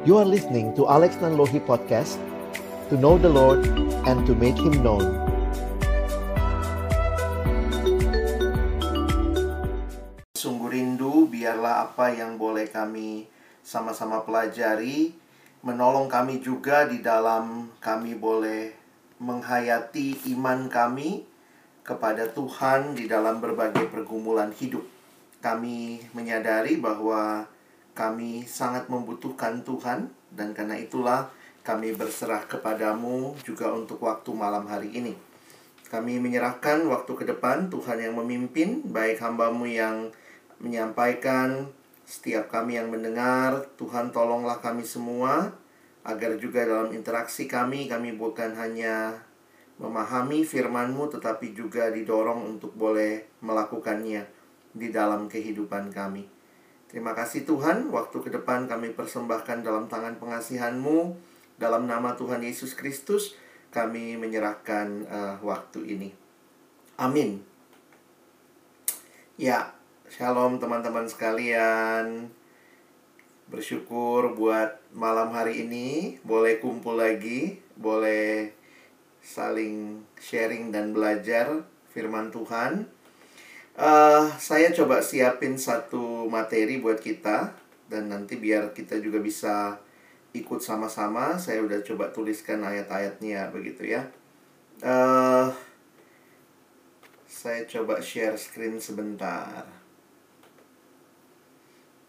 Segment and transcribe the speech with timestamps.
[0.00, 2.16] You are listening to Alex Nanlohi Podcast
[2.88, 3.68] To know the Lord
[4.08, 5.04] and to make Him known
[10.32, 13.28] Sungguh rindu biarlah apa yang boleh kami
[13.60, 15.12] sama-sama pelajari
[15.60, 18.72] Menolong kami juga di dalam kami boleh
[19.20, 21.28] menghayati iman kami
[21.84, 24.88] kepada Tuhan di dalam berbagai pergumulan hidup.
[25.44, 27.44] Kami menyadari bahwa
[28.00, 31.28] kami sangat membutuhkan Tuhan dan karena itulah
[31.60, 35.12] kami berserah kepadamu juga untuk waktu malam hari ini.
[35.92, 40.08] Kami menyerahkan waktu ke depan Tuhan yang memimpin, baik hambamu yang
[40.64, 41.68] menyampaikan,
[42.08, 43.68] setiap kami yang mendengar.
[43.76, 45.52] Tuhan tolonglah kami semua,
[46.00, 49.12] agar juga dalam interaksi kami, kami bukan hanya
[49.76, 54.24] memahami firman-Mu tetapi juga didorong untuk boleh melakukannya
[54.72, 56.39] di dalam kehidupan kami.
[56.90, 61.14] Terima kasih Tuhan, waktu ke depan kami persembahkan dalam tangan pengasihan-Mu.
[61.54, 63.38] Dalam nama Tuhan Yesus Kristus,
[63.70, 66.10] kami menyerahkan uh, waktu ini.
[66.98, 67.46] Amin.
[69.38, 69.70] Ya,
[70.10, 72.26] shalom teman-teman sekalian.
[73.46, 78.50] Bersyukur buat malam hari ini boleh kumpul lagi, boleh
[79.22, 81.62] saling sharing dan belajar
[81.94, 82.90] firman Tuhan.
[83.78, 87.54] Uh, saya coba siapin satu materi buat kita
[87.86, 89.78] dan nanti biar kita juga bisa
[90.34, 91.38] ikut sama-sama.
[91.38, 94.06] Saya udah coba tuliskan ayat-ayatnya begitu ya.
[94.80, 95.50] Uh,
[97.30, 99.64] saya coba share screen sebentar.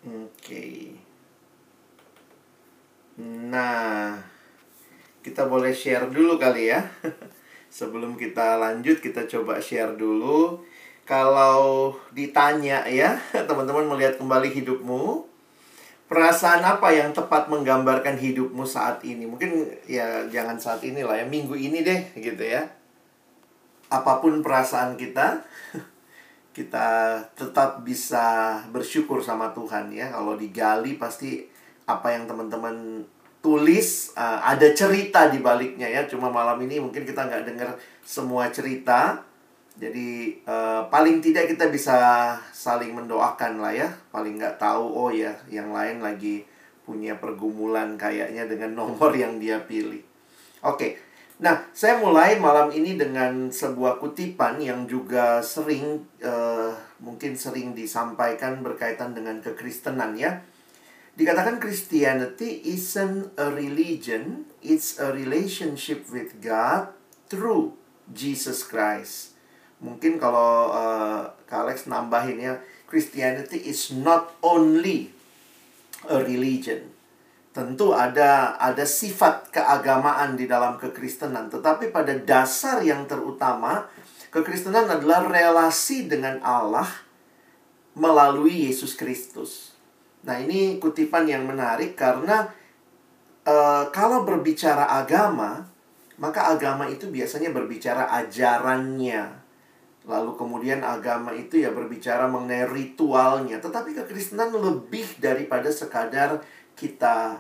[0.02, 0.28] Oke.
[0.42, 0.78] Okay.
[3.22, 4.18] Nah,
[5.22, 6.82] kita boleh share dulu kali ya.
[7.72, 10.60] Sebelum kita lanjut, kita coba share dulu
[11.06, 13.18] kalau ditanya ya,
[13.50, 15.26] teman-teman melihat kembali hidupmu,
[16.06, 19.26] perasaan apa yang tepat menggambarkan hidupmu saat ini?
[19.26, 22.64] Mungkin ya jangan saat ini lah ya, minggu ini deh gitu ya.
[23.92, 25.42] Apa pun perasaan kita,
[26.58, 30.14] kita tetap bisa bersyukur sama Tuhan ya.
[30.14, 31.44] Kalau digali pasti
[31.90, 33.04] apa yang teman-teman
[33.42, 36.06] tulis uh, ada cerita di baliknya ya.
[36.06, 37.74] Cuma malam ini mungkin kita nggak dengar
[38.06, 39.31] semua cerita
[39.82, 41.98] jadi uh, paling tidak kita bisa
[42.54, 43.90] saling mendoakan lah ya.
[44.14, 46.46] Paling nggak tahu oh ya yang lain lagi
[46.86, 50.06] punya pergumulan kayaknya dengan nomor yang dia pilih.
[50.62, 50.78] Oke.
[50.78, 50.92] Okay.
[51.42, 56.70] Nah, saya mulai malam ini dengan sebuah kutipan yang juga sering uh,
[57.02, 60.46] mungkin sering disampaikan berkaitan dengan kekristenan ya.
[61.18, 66.94] Dikatakan Christianity isn't a religion, it's a relationship with God
[67.26, 67.74] through
[68.14, 69.31] Jesus Christ.
[69.82, 72.54] Mungkin kalau uh, Kak Alex nambahin ya,
[72.86, 75.10] Christianity is not only
[76.06, 76.94] a religion.
[77.52, 83.92] Tentu ada ada sifat keagamaan di dalam kekristenan, tetapi pada dasar yang terutama
[84.32, 86.88] kekristenan adalah relasi dengan Allah
[87.92, 89.76] melalui Yesus Kristus.
[90.24, 92.48] Nah, ini kutipan yang menarik karena
[93.44, 95.66] uh, kalau berbicara agama,
[96.22, 99.41] maka agama itu biasanya berbicara ajarannya,
[100.02, 103.62] Lalu kemudian agama itu ya berbicara mengenai ritualnya.
[103.62, 106.42] Tetapi kekristenan lebih daripada sekadar
[106.74, 107.38] kita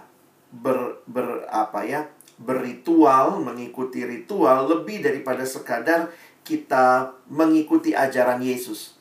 [0.53, 2.05] ber, ber apa ya
[2.41, 6.09] berritual, mengikuti ritual, lebih daripada sekadar
[6.41, 8.97] kita mengikuti ajaran Yesus.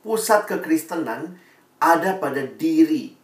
[0.00, 1.36] Pusat kekristenan
[1.80, 3.16] ada pada diri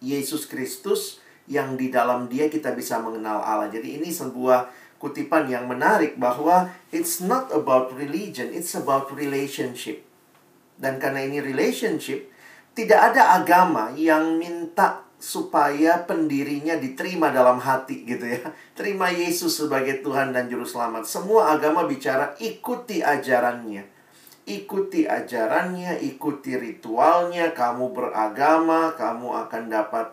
[0.00, 3.68] Yesus Kristus yang di dalam dia kita bisa mengenal Allah.
[3.72, 4.68] Jadi ini sebuah
[5.02, 10.06] kutipan yang menarik bahwa it's not about religion, it's about relationship.
[10.78, 12.30] Dan karena ini relationship,
[12.78, 18.42] tidak ada agama yang minta supaya pendirinya diterima dalam hati gitu ya.
[18.78, 21.02] Terima Yesus sebagai Tuhan dan Juru Selamat.
[21.02, 23.82] Semua agama bicara ikuti ajarannya.
[24.42, 30.06] Ikuti ajarannya, ikuti ritualnya, kamu beragama, kamu akan dapat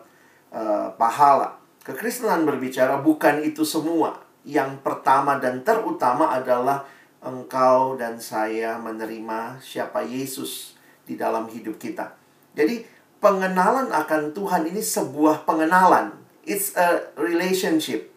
[0.54, 1.58] uh, pahala.
[1.82, 6.88] Kekristenan berbicara bukan itu semua yang pertama dan terutama adalah
[7.20, 12.16] engkau dan saya menerima siapa Yesus di dalam hidup kita.
[12.56, 12.80] Jadi,
[13.20, 16.16] pengenalan akan Tuhan ini sebuah pengenalan.
[16.48, 18.08] It's a relationship.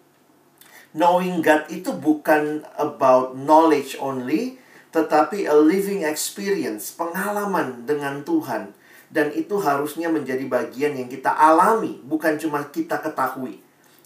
[0.95, 4.61] Knowing God itu bukan about knowledge only,
[4.93, 8.77] tetapi a living experience, pengalaman dengan Tuhan.
[9.13, 13.61] Dan itu harusnya menjadi bagian yang kita alami, bukan cuma kita ketahui.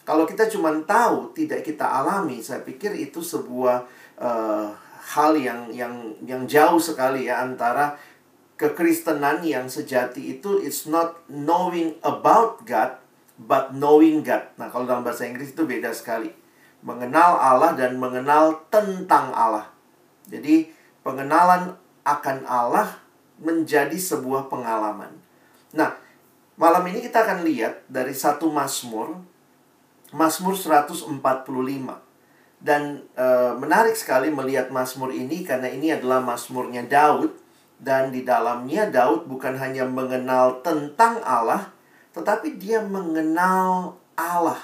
[0.08, 3.84] Kalau kita cuma tahu tidak kita alami, saya pikir itu sebuah
[4.16, 4.72] uh,
[5.12, 8.00] hal yang yang yang jauh sekali ya antara
[8.56, 13.04] kekristenan yang sejati itu it's not knowing about God
[13.38, 14.50] but knowing God.
[14.58, 16.34] Nah, kalau dalam bahasa Inggris itu beda sekali.
[16.82, 19.70] Mengenal Allah dan mengenal tentang Allah.
[20.26, 20.70] Jadi,
[21.06, 22.98] pengenalan akan Allah
[23.38, 25.14] menjadi sebuah pengalaman.
[25.78, 25.94] Nah,
[26.58, 29.22] malam ini kita akan lihat dari satu Mazmur,
[30.16, 31.10] Mazmur 145.
[32.58, 33.26] Dan e,
[33.60, 37.36] menarik sekali melihat Mazmur ini karena ini adalah Mazmurnya Daud
[37.78, 41.70] dan di dalamnya Daud bukan hanya mengenal tentang Allah,
[42.18, 44.58] tetapi dia mengenal Allah.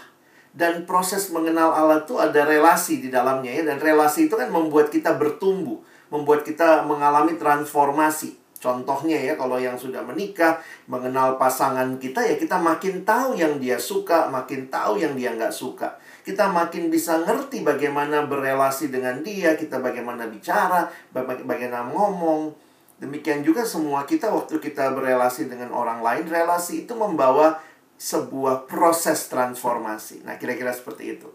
[0.53, 4.93] Dan proses mengenal Allah itu ada relasi di dalamnya ya dan relasi itu kan membuat
[4.93, 5.81] kita bertumbuh,
[6.13, 8.42] membuat kita mengalami transformasi.
[8.63, 10.55] Contohnya ya, kalau yang sudah menikah,
[10.87, 15.51] mengenal pasangan kita ya kita makin tahu yang dia suka, makin tahu yang dia nggak
[15.51, 15.99] suka.
[16.23, 22.55] Kita makin bisa ngerti bagaimana berelasi dengan dia, kita bagaimana bicara, bagaimana ngomong.
[23.03, 27.59] Demikian juga semua kita waktu kita berelasi dengan orang lain, relasi itu membawa
[27.99, 30.23] sebuah proses transformasi.
[30.23, 31.27] Nah, kira-kira seperti itu.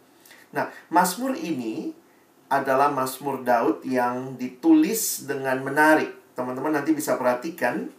[0.57, 1.93] Nah, Mazmur ini
[2.49, 7.91] adalah Mazmur Daud yang ditulis dengan menarik teman-teman nanti bisa perhatikan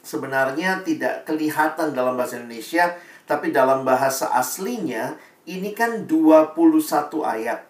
[0.00, 2.96] sebenarnya tidak kelihatan dalam bahasa Indonesia
[3.28, 6.56] tapi dalam bahasa aslinya ini kan 21
[7.20, 7.68] ayat.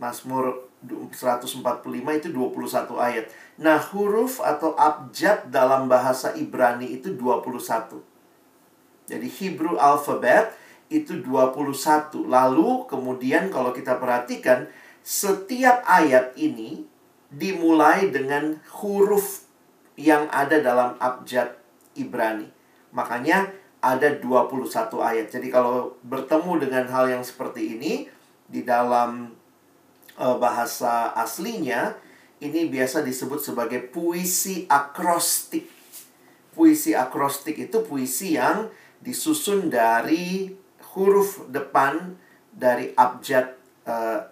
[0.00, 1.60] Mazmur 145
[1.92, 3.28] itu 21 ayat.
[3.60, 8.00] Nah, huruf atau abjad dalam bahasa Ibrani itu 21.
[9.04, 10.56] Jadi Hebrew alphabet
[10.88, 12.24] itu 21.
[12.24, 14.66] Lalu kemudian kalau kita perhatikan
[15.04, 16.89] setiap ayat ini
[17.30, 19.46] dimulai dengan huruf
[19.94, 21.54] yang ada dalam abjad
[21.94, 22.50] Ibrani.
[22.90, 23.50] Makanya
[23.80, 25.26] ada 21 ayat.
[25.32, 27.92] Jadi kalau bertemu dengan hal yang seperti ini
[28.50, 29.32] di dalam
[30.18, 31.96] uh, bahasa aslinya
[32.40, 35.68] ini biasa disebut sebagai puisi akrostik.
[36.50, 38.68] Puisi akrostik itu puisi yang
[39.00, 40.50] disusun dari
[40.92, 42.18] huruf depan
[42.50, 43.54] dari abjad
[43.86, 44.26] uh,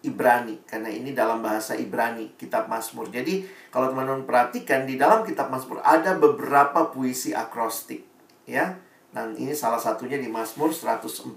[0.00, 3.12] Ibrani karena ini dalam bahasa Ibrani kitab Mazmur.
[3.12, 8.04] Jadi kalau teman-teman perhatikan di dalam kitab Mazmur ada beberapa puisi akrostik
[8.48, 8.80] ya.
[9.10, 11.34] Dan ini salah satunya di Mazmur 145.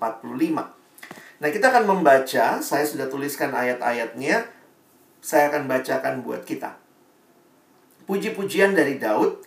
[1.42, 4.46] Nah, kita akan membaca, saya sudah tuliskan ayat-ayatnya.
[5.24, 6.78] Saya akan bacakan buat kita.
[8.06, 9.42] Puji-pujian dari Daud.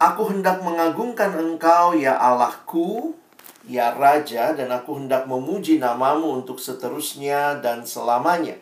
[0.00, 3.16] Aku hendak mengagungkan Engkau ya Allahku
[3.66, 8.56] ya Raja, dan aku hendak memuji namamu untuk seterusnya dan selamanya.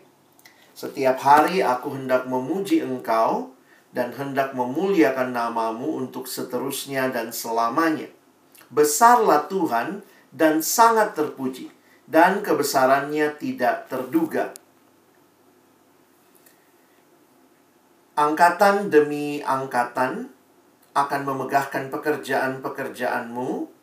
[0.74, 3.54] Setiap hari aku hendak memuji engkau,
[3.94, 8.10] dan hendak memuliakan namamu untuk seterusnya dan selamanya.
[8.74, 10.02] Besarlah Tuhan
[10.34, 11.70] dan sangat terpuji,
[12.10, 14.50] dan kebesarannya tidak terduga.
[18.18, 20.30] Angkatan demi angkatan
[20.94, 23.73] akan memegahkan pekerjaan-pekerjaanmu,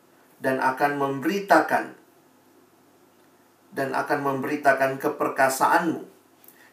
[0.42, 1.94] dan akan memberitakan
[3.72, 6.04] dan akan memberitakan keperkasaanmu.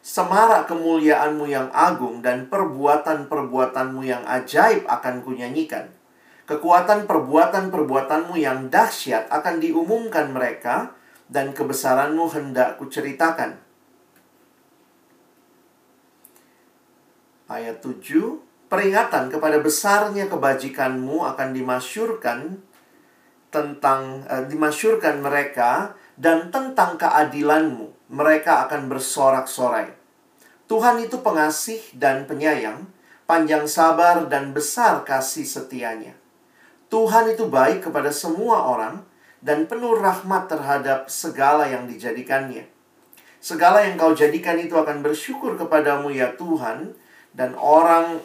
[0.00, 5.92] Semarak kemuliaanmu yang agung dan perbuatan-perbuatanmu yang ajaib akan kunyanyikan.
[6.44, 10.96] Kekuatan perbuatan-perbuatanmu yang dahsyat akan diumumkan mereka
[11.30, 13.60] dan kebesaranmu hendak kuceritakan.
[17.46, 22.62] Ayat 7 Peringatan kepada besarnya kebajikanmu akan dimasyurkan
[23.50, 29.94] tentang uh, dimasyurkan mereka dan tentang keadilanmu mereka akan bersorak-sorai.
[30.66, 32.86] Tuhan itu pengasih dan penyayang,
[33.26, 36.14] panjang sabar dan besar kasih setianya.
[36.90, 39.02] Tuhan itu baik kepada semua orang
[39.38, 42.66] dan penuh rahmat terhadap segala yang dijadikannya.
[43.40, 46.92] Segala yang kau jadikan itu akan bersyukur kepadamu ya Tuhan
[47.32, 48.20] dan orang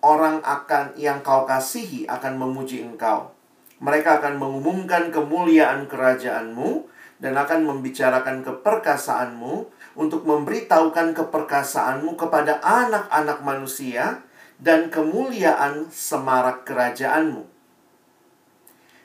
[0.00, 3.35] orang akan yang kau kasihi akan memuji engkau.
[3.76, 6.88] Mereka akan mengumumkan kemuliaan kerajaanmu
[7.20, 14.24] dan akan membicarakan keperkasaanmu untuk memberitahukan keperkasaanmu kepada anak-anak manusia
[14.56, 17.44] dan kemuliaan semarak kerajaanmu.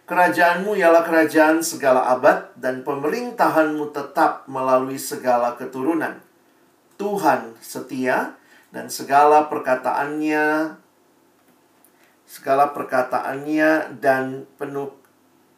[0.08, 6.20] Kerajaanmu ialah kerajaan segala abad dan pemerintahanmu tetap melalui segala keturunan.
[7.00, 8.36] Tuhan setia
[8.75, 10.75] dan segala perkataannya
[12.32, 14.96] segala perkataannya dan penuh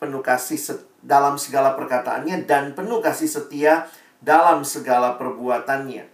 [0.01, 0.57] penuh kasih
[1.05, 3.85] dalam segala perkataannya dan penuh kasih setia
[4.25, 6.09] dalam segala perbuatannya.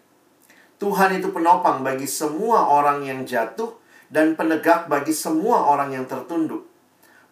[0.75, 3.79] Tuhan itu penopang bagi semua orang yang jatuh
[4.11, 6.67] dan penegak bagi semua orang yang tertunduk.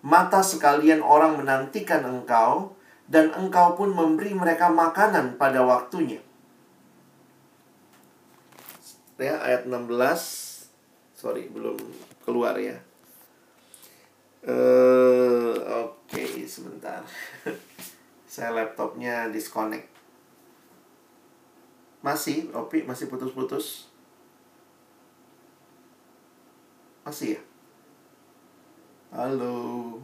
[0.08, 2.80] Mata sekalian orang menantikan engkau
[3.12, 6.24] dan engkau pun memberi mereka makanan pada waktunya.
[9.20, 9.90] Ya, ayat 16
[11.18, 11.76] sorry belum
[12.24, 12.87] keluar ya.
[14.48, 16.48] Uh, Oke, okay.
[16.48, 17.04] sebentar.
[18.32, 19.92] Saya laptopnya disconnect.
[22.00, 23.92] Masih, Opi, masih putus-putus.
[27.04, 27.42] Masih ya?
[29.12, 30.00] Halo.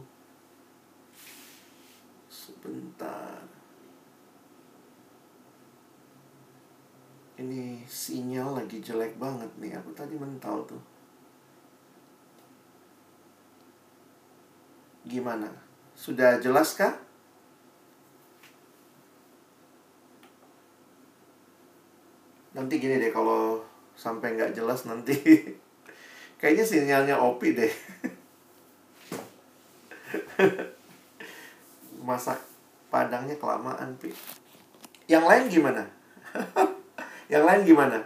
[2.28, 3.40] Sebentar.
[7.40, 9.72] Ini sinyal lagi jelek banget nih.
[9.80, 10.93] Aku tadi mental tuh.
[15.04, 15.52] Gimana?
[15.92, 16.96] Sudah jelas kah?
[22.56, 23.60] Nanti gini deh kalau
[23.94, 25.14] sampai nggak jelas nanti
[26.40, 27.72] kayaknya sinyalnya Opi deh.
[32.08, 32.38] Masak
[32.88, 34.12] padangnya kelamaan, Pi.
[35.10, 35.82] Yang lain gimana?
[37.32, 37.98] Yang lain gimana?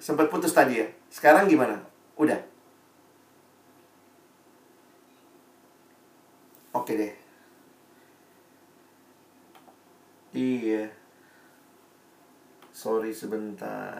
[0.00, 0.88] Sempat putus tadi ya.
[1.12, 1.76] Sekarang gimana?
[2.16, 2.49] Udah.
[10.34, 10.90] Iya.
[12.72, 13.98] Sorry sebentar.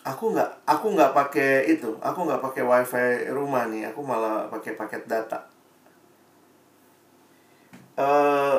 [0.00, 1.92] Aku nggak, aku nggak pakai itu.
[2.00, 3.92] Aku nggak pakai wifi rumah nih.
[3.92, 5.38] Aku malah pakai paket data.
[8.00, 8.58] Eh,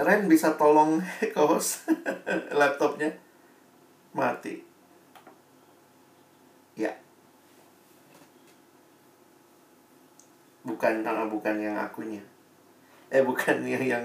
[0.00, 0.98] Ren bisa tolong
[1.38, 1.84] host
[2.60, 3.12] laptopnya
[4.16, 4.69] mati.
[10.60, 12.20] Bukan, ah, bukan yang akunya.
[13.10, 14.04] Eh, bukan yang yang.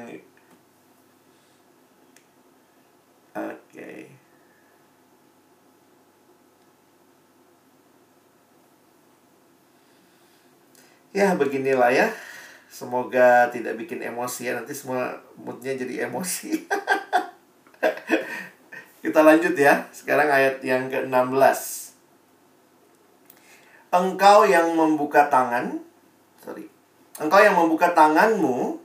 [3.36, 4.10] Oke.
[11.16, 12.12] Ya, beginilah ya.
[12.68, 14.60] Semoga tidak bikin emosi ya.
[14.60, 16.68] Nanti semua moodnya jadi emosi.
[19.06, 19.88] Kita lanjut ya.
[19.96, 21.86] Sekarang ayat yang ke-16.
[23.96, 25.85] Engkau yang membuka tangan,
[26.46, 26.70] sorry.
[27.18, 28.78] Engkau yang membuka tanganmu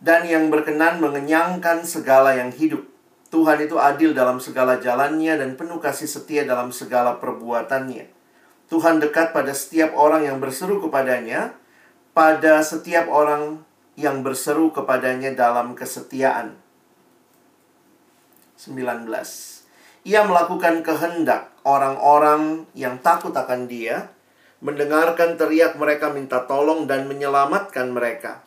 [0.00, 2.88] dan yang berkenan mengenyangkan segala yang hidup.
[3.28, 8.08] Tuhan itu adil dalam segala jalannya dan penuh kasih setia dalam segala perbuatannya.
[8.72, 11.52] Tuhan dekat pada setiap orang yang berseru kepadanya,
[12.16, 13.64] pada setiap orang
[13.96, 16.56] yang berseru kepadanya dalam kesetiaan.
[18.56, 19.08] 19.
[20.02, 24.12] Ia melakukan kehendak orang-orang yang takut akan dia,
[24.62, 28.46] mendengarkan teriak mereka minta tolong dan menyelamatkan mereka.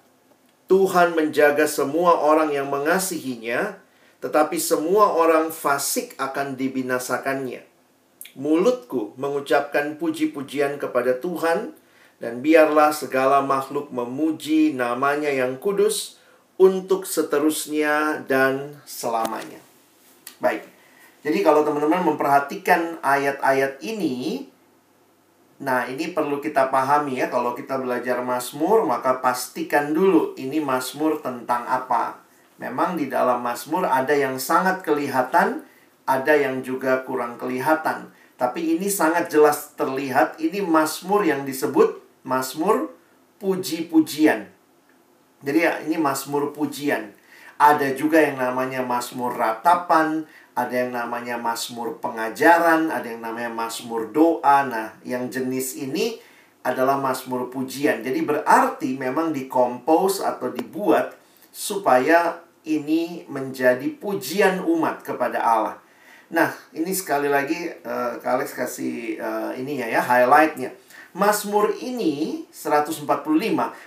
[0.66, 3.78] Tuhan menjaga semua orang yang mengasihinya,
[4.24, 7.62] tetapi semua orang fasik akan dibinasakannya.
[8.40, 11.78] Mulutku mengucapkan puji-pujian kepada Tuhan,
[12.16, 16.16] dan biarlah segala makhluk memuji namanya yang kudus
[16.56, 19.60] untuk seterusnya dan selamanya.
[20.40, 20.64] Baik,
[21.22, 24.48] jadi kalau teman-teman memperhatikan ayat-ayat ini,
[25.56, 31.24] nah ini perlu kita pahami ya, kalau kita belajar Mazmur, maka pastikan dulu ini Mazmur
[31.24, 32.20] tentang apa.
[32.56, 35.64] Memang di dalam Mazmur ada yang sangat kelihatan,
[36.08, 38.12] ada yang juga kurang kelihatan.
[38.36, 42.92] Tapi ini sangat jelas terlihat, ini Mazmur yang disebut Mazmur
[43.40, 44.52] puji-pujian.
[45.44, 47.16] Jadi ya, ini Mazmur pujian.
[47.56, 54.16] Ada juga yang namanya Mazmur ratapan, ada yang namanya Mazmur pengajaran, ada yang namanya Mazmur
[54.16, 54.64] doa.
[54.64, 56.16] Nah, yang jenis ini
[56.64, 58.00] adalah Mazmur pujian.
[58.00, 61.14] Jadi berarti memang dikompos atau dibuat
[61.52, 65.76] supaya ini menjadi pujian umat kepada Allah.
[66.32, 70.74] Nah, ini sekali lagi uh, Kak kasih uh, ini ya ya highlightnya.
[71.16, 73.08] Mazmur ini 145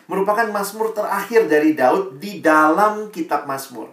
[0.09, 3.93] merupakan Mazmur terakhir dari Daud di dalam kitab Mazmur.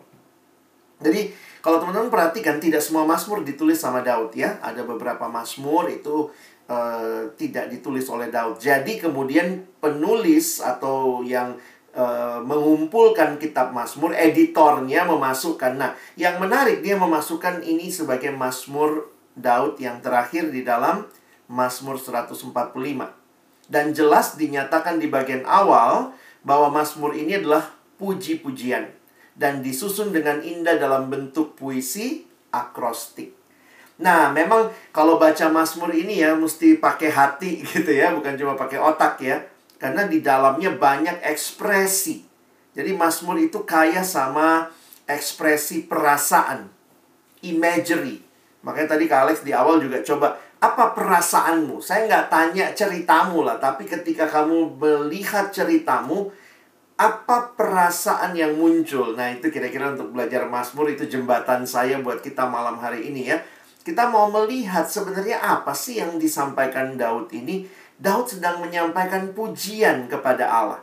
[1.03, 4.61] Jadi kalau teman-teman perhatikan tidak semua Mazmur ditulis sama Daud ya.
[4.61, 6.29] Ada beberapa Mazmur itu
[6.69, 8.61] uh, tidak ditulis oleh Daud.
[8.61, 11.57] Jadi kemudian penulis atau yang
[11.97, 15.73] uh, mengumpulkan kitab Mazmur, editornya memasukkan.
[15.73, 21.09] Nah, yang menarik dia memasukkan ini sebagai Mazmur Daud yang terakhir di dalam
[21.49, 22.45] Mazmur 145.
[23.65, 26.13] Dan jelas dinyatakan di bagian awal
[26.45, 28.94] bahwa Mazmur ini adalah puji-pujian
[29.35, 32.23] dan disusun dengan indah dalam bentuk puisi
[32.55, 33.35] akrostik.
[33.99, 38.79] Nah, memang kalau baca Mazmur ini ya mesti pakai hati gitu ya, bukan cuma pakai
[38.79, 39.43] otak ya.
[39.75, 42.23] Karena di dalamnya banyak ekspresi.
[42.75, 44.71] Jadi Mazmur itu kaya sama
[45.07, 46.67] ekspresi perasaan,
[47.43, 48.19] imagery.
[48.65, 51.79] Makanya tadi Kak Alex di awal juga coba apa perasaanmu?
[51.79, 56.33] Saya nggak tanya ceritamu lah, tapi ketika kamu melihat ceritamu,
[56.95, 59.19] apa perasaan yang muncul?
[59.19, 63.43] Nah, itu kira-kira untuk belajar Mazmur itu jembatan saya buat kita malam hari ini ya.
[63.83, 67.67] Kita mau melihat sebenarnya apa sih yang disampaikan Daud ini?
[67.99, 70.81] Daud sedang menyampaikan pujian kepada Allah.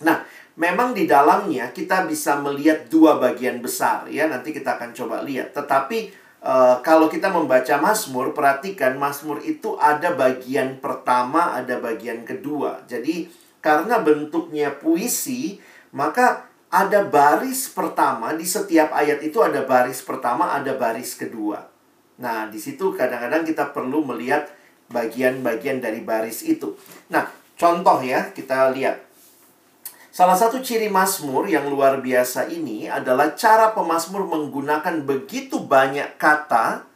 [0.00, 0.22] Nah,
[0.54, 4.30] memang di dalamnya kita bisa melihat dua bagian besar ya.
[4.30, 5.52] Nanti kita akan coba lihat.
[5.52, 12.86] Tetapi Uh, kalau kita membaca Mazmur, perhatikan Mazmur itu ada bagian pertama, ada bagian kedua.
[12.86, 13.26] Jadi
[13.66, 15.58] karena bentuknya puisi,
[15.90, 21.66] maka ada baris pertama di setiap ayat itu ada baris pertama, ada baris kedua.
[22.22, 24.46] Nah, di situ kadang-kadang kita perlu melihat
[24.86, 26.78] bagian-bagian dari baris itu.
[27.10, 27.26] Nah,
[27.58, 29.02] contoh ya, kita lihat.
[30.14, 36.86] Salah satu ciri Mazmur yang luar biasa ini adalah cara pemazmur menggunakan begitu banyak kata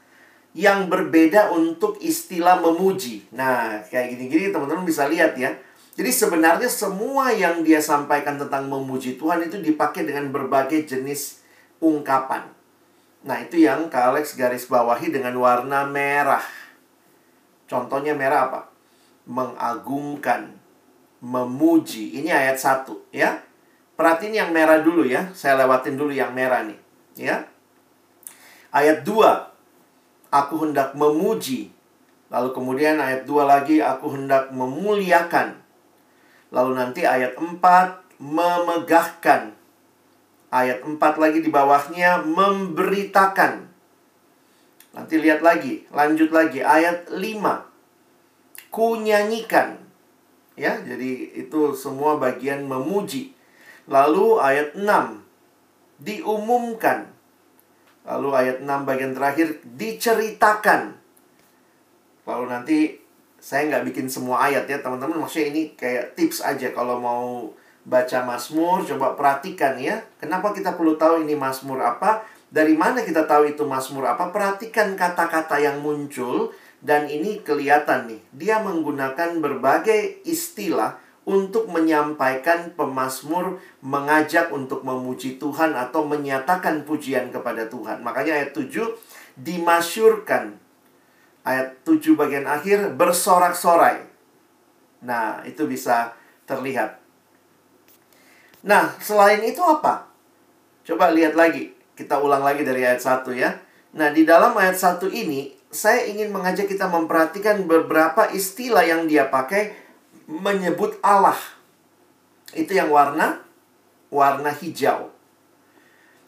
[0.56, 3.28] yang berbeda untuk istilah memuji.
[3.36, 5.52] Nah, kayak gini-gini teman-teman bisa lihat ya.
[6.00, 11.44] Jadi sebenarnya semua yang dia sampaikan tentang memuji Tuhan itu dipakai dengan berbagai jenis
[11.76, 12.48] ungkapan.
[13.20, 16.40] Nah, itu yang Kak Alex garis bawahi dengan warna merah.
[17.68, 18.72] Contohnya merah apa?
[19.28, 20.56] Mengagungkan,
[21.20, 22.16] memuji.
[22.16, 23.44] Ini ayat 1 ya.
[23.92, 25.28] Perhatiin yang merah dulu ya.
[25.36, 26.80] Saya lewatin dulu yang merah nih,
[27.20, 27.44] ya.
[28.72, 30.32] Ayat 2.
[30.32, 31.68] Aku hendak memuji.
[32.32, 35.59] Lalu kemudian ayat 2 lagi aku hendak memuliakan.
[36.50, 39.54] Lalu nanti ayat 4 memegahkan.
[40.50, 43.70] Ayat 4 lagi di bawahnya memberitakan.
[44.90, 47.70] Nanti lihat lagi, lanjut lagi ayat 5.
[48.74, 49.78] Kunyanyikan.
[50.58, 53.32] Ya, jadi itu semua bagian memuji.
[53.86, 55.22] Lalu ayat 6
[56.02, 57.08] diumumkan.
[58.02, 60.98] Lalu ayat 6 bagian terakhir diceritakan.
[62.26, 62.99] Lalu nanti
[63.40, 65.24] saya nggak bikin semua ayat ya teman-teman.
[65.24, 67.50] Maksudnya ini kayak tips aja kalau mau
[67.88, 70.04] baca Mazmur coba perhatikan ya.
[70.20, 72.22] Kenapa kita perlu tahu ini Mazmur apa?
[72.52, 74.28] Dari mana kita tahu itu Mazmur apa?
[74.28, 76.52] Perhatikan kata-kata yang muncul
[76.84, 78.20] dan ini kelihatan nih.
[78.36, 87.68] Dia menggunakan berbagai istilah untuk menyampaikan pemazmur mengajak untuk memuji Tuhan atau menyatakan pujian kepada
[87.68, 88.02] Tuhan.
[88.02, 88.82] Makanya ayat 7
[89.38, 90.58] dimasyurkan
[91.50, 94.06] ayat 7 bagian akhir bersorak-sorai.
[95.02, 96.14] Nah, itu bisa
[96.46, 97.02] terlihat.
[98.62, 100.06] Nah, selain itu apa?
[100.86, 101.74] Coba lihat lagi.
[101.98, 103.58] Kita ulang lagi dari ayat 1 ya.
[103.98, 109.26] Nah, di dalam ayat 1 ini, saya ingin mengajak kita memperhatikan beberapa istilah yang dia
[109.26, 109.74] pakai
[110.30, 111.38] menyebut Allah.
[112.54, 113.50] Itu yang warna
[114.10, 115.14] warna hijau.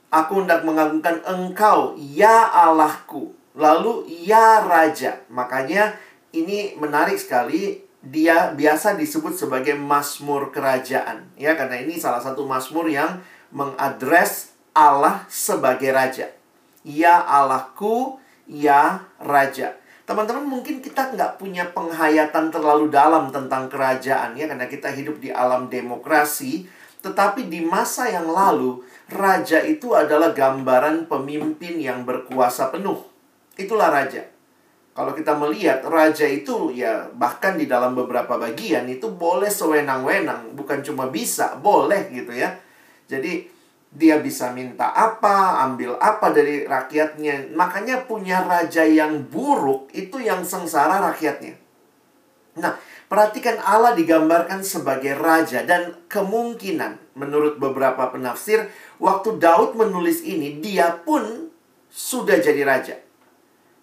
[0.08, 3.34] Aku hendak mengagungkan engkau, ya Allahku.
[3.52, 5.20] Lalu ya raja.
[5.28, 5.96] Makanya
[6.32, 12.90] ini menarik sekali dia biasa disebut sebagai Mazmur kerajaan ya karena ini salah satu Mazmur
[12.90, 13.22] yang
[13.54, 16.32] mengadres Allah sebagai raja.
[16.82, 19.78] Ya Allahku, ya raja.
[20.02, 25.30] Teman-teman mungkin kita nggak punya penghayatan terlalu dalam tentang kerajaan ya karena kita hidup di
[25.30, 26.66] alam demokrasi.
[27.02, 33.11] Tetapi di masa yang lalu, raja itu adalah gambaran pemimpin yang berkuasa penuh.
[33.62, 34.26] Itulah raja.
[34.92, 40.84] Kalau kita melihat raja itu ya bahkan di dalam beberapa bagian itu boleh sewenang-wenang, bukan
[40.84, 42.60] cuma bisa, boleh gitu ya.
[43.08, 43.48] Jadi
[43.92, 47.56] dia bisa minta apa, ambil apa dari rakyatnya.
[47.56, 51.56] Makanya punya raja yang buruk itu yang sengsara rakyatnya.
[52.60, 52.76] Nah,
[53.08, 58.68] perhatikan Allah digambarkan sebagai raja dan kemungkinan menurut beberapa penafsir
[59.00, 61.48] waktu Daud menulis ini dia pun
[61.88, 62.96] sudah jadi raja.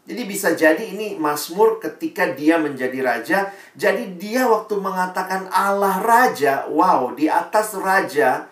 [0.10, 3.54] Jadi bisa jadi ini Mazmur ketika dia menjadi raja.
[3.78, 8.50] Jadi dia waktu mengatakan Allah raja, wow, di atas raja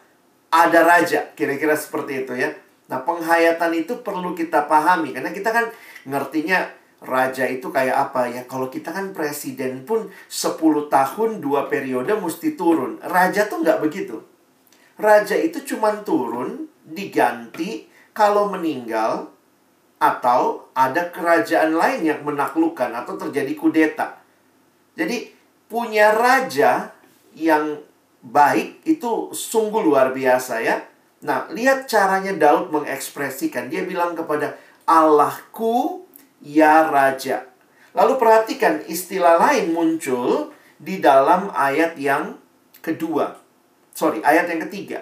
[0.54, 1.34] ada raja.
[1.34, 2.54] Kira-kira seperti itu ya.
[2.93, 5.65] Nah, penghayatan itu perlu kita pahami karena kita kan
[6.06, 6.70] ngertinya
[7.02, 8.46] raja itu kayak apa ya.
[8.46, 13.02] Kalau kita kan presiden pun 10 tahun dua periode mesti turun.
[13.02, 14.22] Raja tuh nggak begitu.
[15.02, 19.37] Raja itu cuma turun, diganti kalau meninggal
[19.97, 24.21] atau ada kerajaan lain yang menaklukkan atau terjadi kudeta.
[24.93, 25.33] Jadi
[25.65, 26.93] punya raja
[27.33, 27.81] yang
[28.21, 30.86] baik itu sungguh luar biasa ya.
[31.25, 33.73] Nah, lihat caranya Daud mengekspresikan.
[33.73, 34.53] Dia bilang kepada
[34.86, 36.05] Allahku
[36.45, 37.49] ya raja.
[37.97, 42.38] Lalu perhatikan istilah lain muncul di dalam ayat yang
[42.86, 43.41] kedua.
[43.97, 45.01] Sorry, ayat yang ketiga.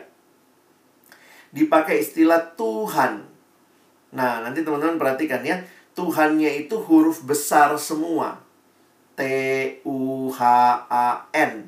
[1.52, 3.35] Dipakai istilah Tuhan.
[4.16, 5.60] Nah, nanti teman-teman perhatikan ya.
[5.92, 8.40] Tuhannya itu huruf besar semua.
[9.16, 9.22] T
[9.88, 10.42] U H
[10.88, 11.68] A N.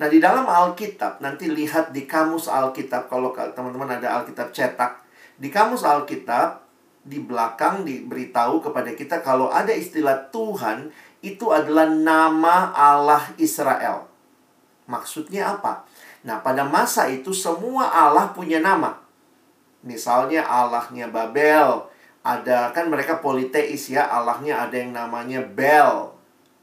[0.00, 5.04] Nah, di dalam Alkitab, nanti lihat di kamus Alkitab, kalau teman-teman ada Alkitab cetak,
[5.36, 6.64] di kamus Alkitab,
[7.04, 10.88] di belakang diberitahu kepada kita kalau ada istilah Tuhan,
[11.20, 14.08] itu adalah nama Allah Israel.
[14.88, 15.84] Maksudnya apa?
[16.24, 18.99] Nah, pada masa itu semua Allah punya nama.
[19.80, 21.88] Misalnya Allahnya Babel,
[22.20, 26.12] ada kan mereka politeis ya, Allahnya ada yang namanya Bel.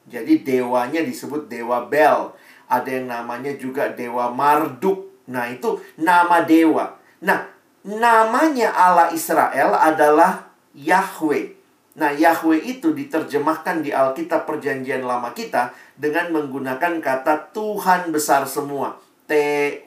[0.07, 2.31] Jadi dewanya disebut dewa Bel
[2.67, 5.07] ada yang namanya juga dewa Marduk.
[5.27, 6.95] Nah, itu nama dewa.
[7.23, 7.47] Nah,
[7.83, 11.55] namanya Allah Israel adalah Yahweh.
[11.97, 18.95] Nah, Yahweh itu diterjemahkan di Alkitab Perjanjian Lama kita dengan menggunakan kata Tuhan besar semua.
[19.27, 19.83] T-U-H-A-N.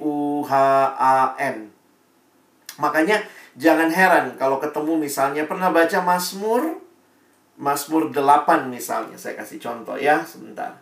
[2.80, 3.20] Makanya
[3.60, 6.80] jangan heran kalau ketemu misalnya pernah baca Mazmur
[7.60, 9.20] Mazmur 8 misalnya.
[9.20, 10.80] Saya kasih contoh ya, sebentar.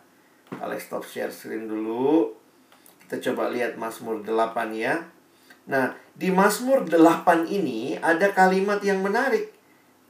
[0.62, 2.30] Alex stop share screen dulu.
[3.02, 5.02] Kita coba lihat Mazmur 8 ya.
[5.66, 9.50] Nah, di Mazmur 8 ini ada kalimat yang menarik.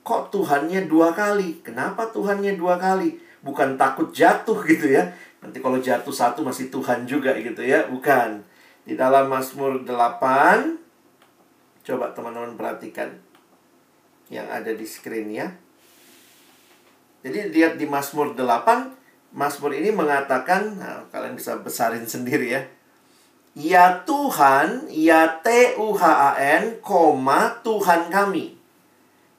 [0.05, 1.65] Kok Tuhannya dua kali?
[1.65, 3.17] Kenapa Tuhannya dua kali?
[3.41, 5.09] Bukan takut jatuh gitu ya.
[5.41, 7.89] Nanti kalau jatuh satu masih Tuhan juga gitu ya.
[7.89, 8.45] Bukan.
[8.85, 10.88] Di dalam Mazmur 8,
[11.89, 13.09] coba teman-teman perhatikan
[14.29, 15.49] yang ada di screen ya.
[17.25, 22.63] Jadi lihat di Mazmur 8, Mazmur ini mengatakan, nah, kalian bisa besarin sendiri ya.
[23.59, 28.55] Ya Tuhan, ya T-U-H-A-N, koma Tuhan kami.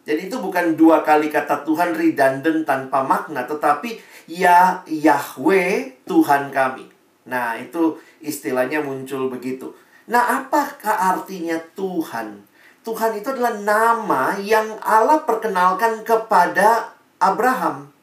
[0.04, 6.90] Jadi itu bukan dua kali kata Tuhan redundant tanpa makna, tetapi ya Yahweh Tuhan kami.
[7.30, 9.70] Nah, itu istilahnya muncul begitu.
[10.10, 12.42] Nah, apakah artinya Tuhan?
[12.82, 17.94] Tuhan itu adalah nama yang Allah perkenalkan kepada Abraham.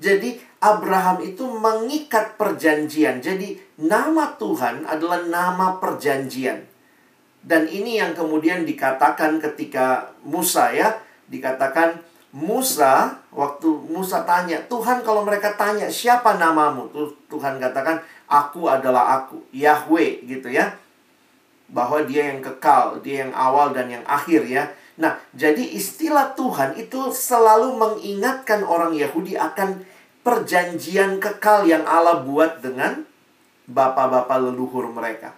[0.00, 3.20] Jadi Abraham itu mengikat perjanjian.
[3.20, 6.64] Jadi nama Tuhan adalah nama perjanjian.
[7.44, 10.96] Dan ini yang kemudian dikatakan ketika Musa ya,
[11.28, 12.00] dikatakan
[12.32, 16.88] Musa waktu Musa tanya, Tuhan kalau mereka tanya siapa namamu?
[16.92, 20.72] Tuh Tuhan katakan, aku adalah aku, Yahweh gitu ya.
[21.70, 24.74] Bahwa dia yang kekal, dia yang awal dan yang akhir ya.
[25.00, 29.86] Nah, jadi istilah Tuhan itu selalu mengingatkan orang Yahudi akan
[30.20, 33.08] perjanjian kekal yang Allah buat dengan
[33.64, 35.32] bapak-bapak leluhur mereka.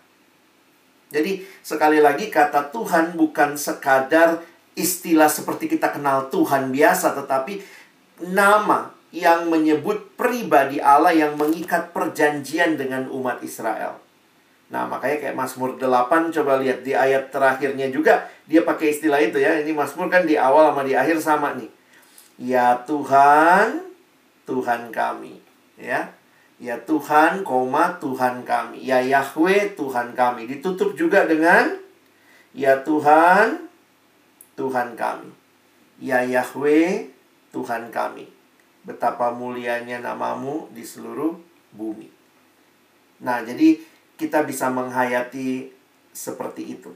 [1.12, 4.40] Jadi sekali lagi kata Tuhan bukan sekadar
[4.74, 7.60] istilah seperti kita kenal Tuhan biasa tetapi
[8.32, 14.01] nama yang menyebut pribadi Allah yang mengikat perjanjian dengan umat Israel.
[14.72, 19.36] Nah, makanya kayak Mazmur 8 coba lihat di ayat terakhirnya juga dia pakai istilah itu
[19.36, 19.60] ya.
[19.60, 21.68] Ini Mazmur kan di awal sama di akhir sama nih.
[22.40, 23.84] Ya Tuhan,
[24.48, 25.44] Tuhan kami.
[25.76, 26.08] Ya.
[26.56, 28.80] Ya Tuhan, koma Tuhan kami.
[28.80, 30.48] Ya Yahweh, Tuhan kami.
[30.48, 31.82] Ditutup juga dengan
[32.52, 33.68] Ya Tuhan,
[34.60, 35.32] Tuhan kami.
[35.96, 37.08] Ya Yahweh,
[37.48, 38.28] Tuhan kami.
[38.84, 41.32] Betapa mulianya namamu di seluruh
[41.72, 42.12] bumi.
[43.24, 43.80] Nah, jadi
[44.22, 45.74] kita bisa menghayati
[46.14, 46.94] seperti itu.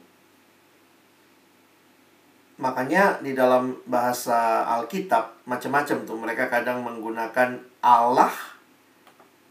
[2.63, 8.31] Makanya di dalam bahasa Alkitab macam-macam tuh mereka kadang menggunakan Allah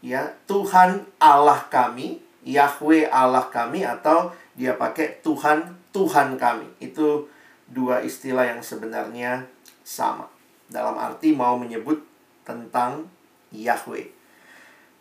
[0.00, 6.66] ya, Tuhan Allah kami, Yahweh Allah kami atau dia pakai Tuhan Tuhan kami.
[6.80, 7.28] Itu
[7.68, 9.44] dua istilah yang sebenarnya
[9.84, 10.26] sama.
[10.66, 12.02] Dalam arti mau menyebut
[12.42, 13.06] tentang
[13.54, 14.10] Yahweh.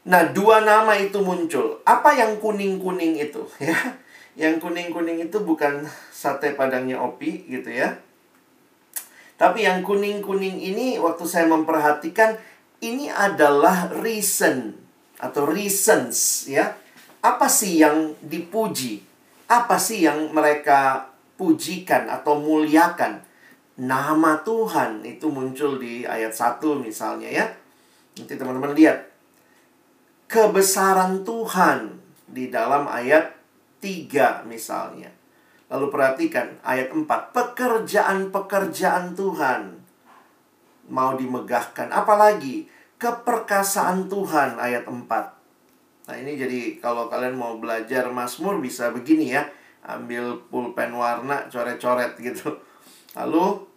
[0.06, 1.82] Nah, dua nama itu muncul.
[1.82, 3.74] Apa yang kuning-kuning itu ya?
[4.38, 7.98] Yang kuning-kuning itu bukan sate padangnya Opi gitu ya.
[9.36, 12.38] Tapi yang kuning-kuning ini waktu saya memperhatikan
[12.80, 14.78] ini adalah reason
[15.18, 16.78] atau reasons ya.
[17.26, 19.02] Apa sih yang dipuji?
[19.50, 23.26] Apa sih yang mereka pujikan atau muliakan?
[23.76, 27.46] Nama Tuhan itu muncul di ayat 1 misalnya ya.
[28.16, 29.15] Nanti teman-teman lihat.
[30.26, 33.38] Kebesaran Tuhan di dalam ayat
[33.80, 35.14] 3 misalnya.
[35.70, 37.06] Lalu perhatikan ayat 4.
[37.34, 39.62] Pekerjaan-pekerjaan Tuhan
[40.90, 41.90] mau dimegahkan.
[41.90, 45.06] Apalagi keperkasaan Tuhan ayat 4.
[46.06, 49.46] Nah ini jadi kalau kalian mau belajar Mazmur bisa begini ya.
[49.86, 52.58] Ambil pulpen warna, coret-coret gitu.
[53.14, 53.75] Lalu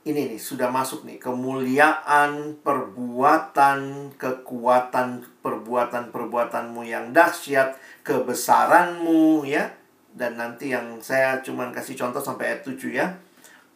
[0.00, 1.20] ini nih sudah masuk nih.
[1.20, 9.68] Kemuliaan perbuatan kekuatan perbuatan perbuatanmu yang dahsyat kebesaranmu ya.
[10.10, 13.06] Dan nanti yang saya cuman kasih contoh sampai ayat 7 ya.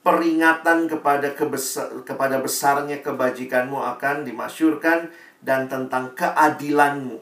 [0.04, 5.08] Peringatan kepada kebesar, kepada besarnya kebajikanmu akan dimasyurkan
[5.40, 7.20] dan tentang keadilanmu.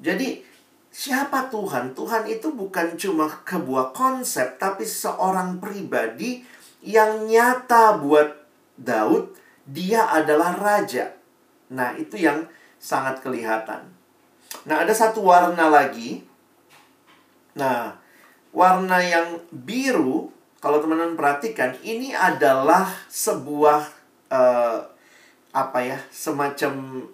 [0.00, 0.40] Jadi
[0.88, 1.92] siapa Tuhan?
[1.92, 6.44] Tuhan itu bukan cuma sebuah konsep, tapi seorang pribadi
[6.82, 8.34] yang nyata buat
[8.78, 9.34] Daud.
[9.68, 11.12] Dia adalah raja.
[11.68, 12.48] Nah, itu yang
[12.80, 13.92] sangat kelihatan.
[14.64, 16.24] Nah, ada satu warna lagi.
[17.58, 17.92] Nah,
[18.54, 23.92] warna yang biru, kalau teman-teman perhatikan, ini adalah sebuah
[24.32, 24.80] uh,
[25.52, 27.04] apa ya, semacam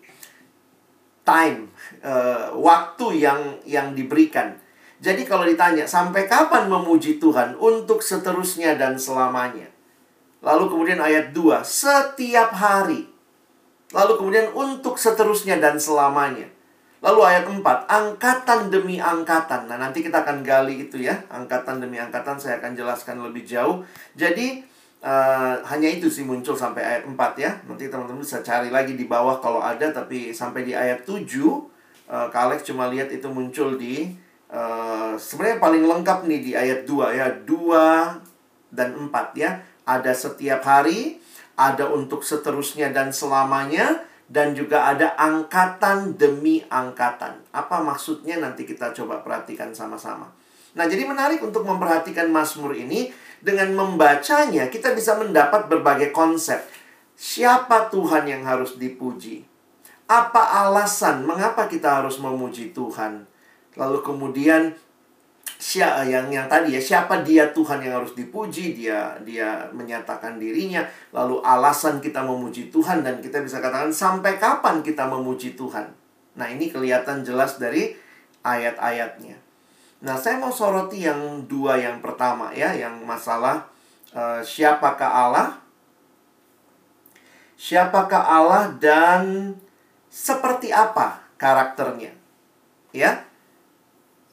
[1.25, 1.73] time,
[2.05, 4.61] uh, waktu yang yang diberikan.
[5.05, 9.69] Jadi kalau ditanya sampai kapan memuji Tuhan untuk seterusnya dan selamanya.
[10.41, 13.05] Lalu kemudian ayat 2, setiap hari.
[13.93, 16.49] Lalu kemudian untuk seterusnya dan selamanya.
[17.05, 19.69] Lalu ayat 4, angkatan demi angkatan.
[19.69, 21.21] Nah, nanti kita akan gali itu ya.
[21.29, 23.85] Angkatan demi angkatan saya akan jelaskan lebih jauh.
[24.17, 24.65] Jadi
[25.05, 27.61] uh, hanya itu sih muncul sampai ayat 4 ya.
[27.69, 31.21] Nanti teman-teman bisa cari lagi di bawah kalau ada tapi sampai di ayat 7 uh,
[32.09, 34.24] eh, Kak Alex cuma lihat itu muncul di
[34.55, 37.27] uh, sebenarnya paling lengkap nih di ayat 2 ya.
[37.43, 39.51] 2 dan 4 ya.
[39.85, 41.19] Ada setiap hari,
[41.59, 47.45] ada untuk seterusnya dan selamanya dan juga ada angkatan demi angkatan.
[47.53, 50.33] Apa maksudnya nanti kita coba perhatikan sama-sama.
[50.75, 56.59] Nah, jadi menarik untuk memperhatikan Mazmur ini dengan membacanya kita bisa mendapat berbagai konsep.
[57.15, 59.47] Siapa Tuhan yang harus dipuji?
[60.11, 63.34] Apa alasan mengapa kita harus memuji Tuhan?
[63.75, 64.71] Lalu kemudian
[65.65, 70.85] siapa yang yang tadi ya siapa dia Tuhan yang harus dipuji dia dia menyatakan dirinya
[71.15, 75.89] lalu alasan kita memuji Tuhan dan kita bisa katakan sampai kapan kita memuji Tuhan.
[76.35, 77.95] Nah ini kelihatan jelas dari
[78.45, 79.39] ayat-ayatnya.
[80.05, 83.65] Nah saya mau soroti yang dua yang pertama ya yang masalah
[84.13, 85.49] uh, siapakah Allah?
[87.55, 89.55] Siapakah Allah dan
[90.13, 92.13] seperti apa karakternya?
[92.93, 93.25] Ya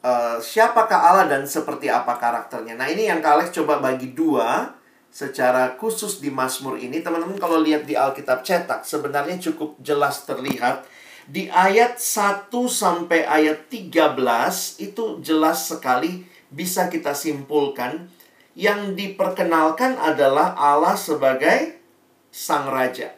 [0.06, 2.78] uh, siapakah Allah dan seperti apa karakternya.
[2.78, 4.78] Nah ini yang Kak coba bagi dua
[5.12, 7.04] secara khusus di Mazmur ini.
[7.04, 10.88] Teman-teman kalau lihat di Alkitab cetak sebenarnya cukup jelas terlihat.
[11.32, 18.10] Di ayat 1 sampai ayat 13 itu jelas sekali bisa kita simpulkan
[18.58, 21.78] yang diperkenalkan adalah Allah sebagai
[22.34, 23.16] sang raja.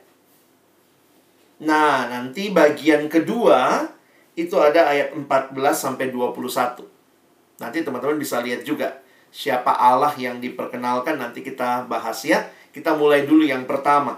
[1.64, 3.88] Nah, nanti bagian kedua
[4.34, 6.82] itu ada ayat 14 sampai 21.
[7.62, 12.50] Nanti teman-teman bisa lihat juga siapa Allah yang diperkenalkan nanti kita bahas ya.
[12.74, 14.18] Kita mulai dulu yang pertama.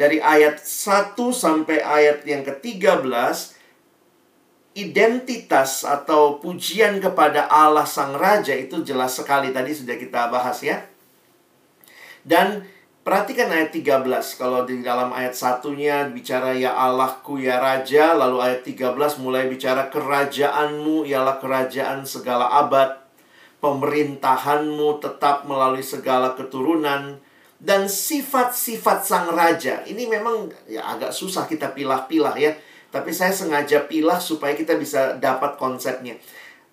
[0.00, 3.60] Dari ayat 1 sampai ayat yang ke-13
[4.72, 10.88] identitas atau pujian kepada Allah Sang Raja itu jelas sekali tadi sudah kita bahas ya.
[12.24, 12.64] Dan
[13.00, 14.12] Perhatikan ayat 13.
[14.36, 18.12] Kalau di dalam ayat satunya bicara ya Allahku ya Raja.
[18.12, 23.00] Lalu ayat 13 mulai bicara kerajaanmu ialah kerajaan segala abad.
[23.64, 27.16] Pemerintahanmu tetap melalui segala keturunan.
[27.56, 29.84] Dan sifat-sifat sang raja.
[29.84, 32.52] Ini memang ya agak susah kita pilah-pilah ya.
[32.92, 36.20] Tapi saya sengaja pilah supaya kita bisa dapat konsepnya.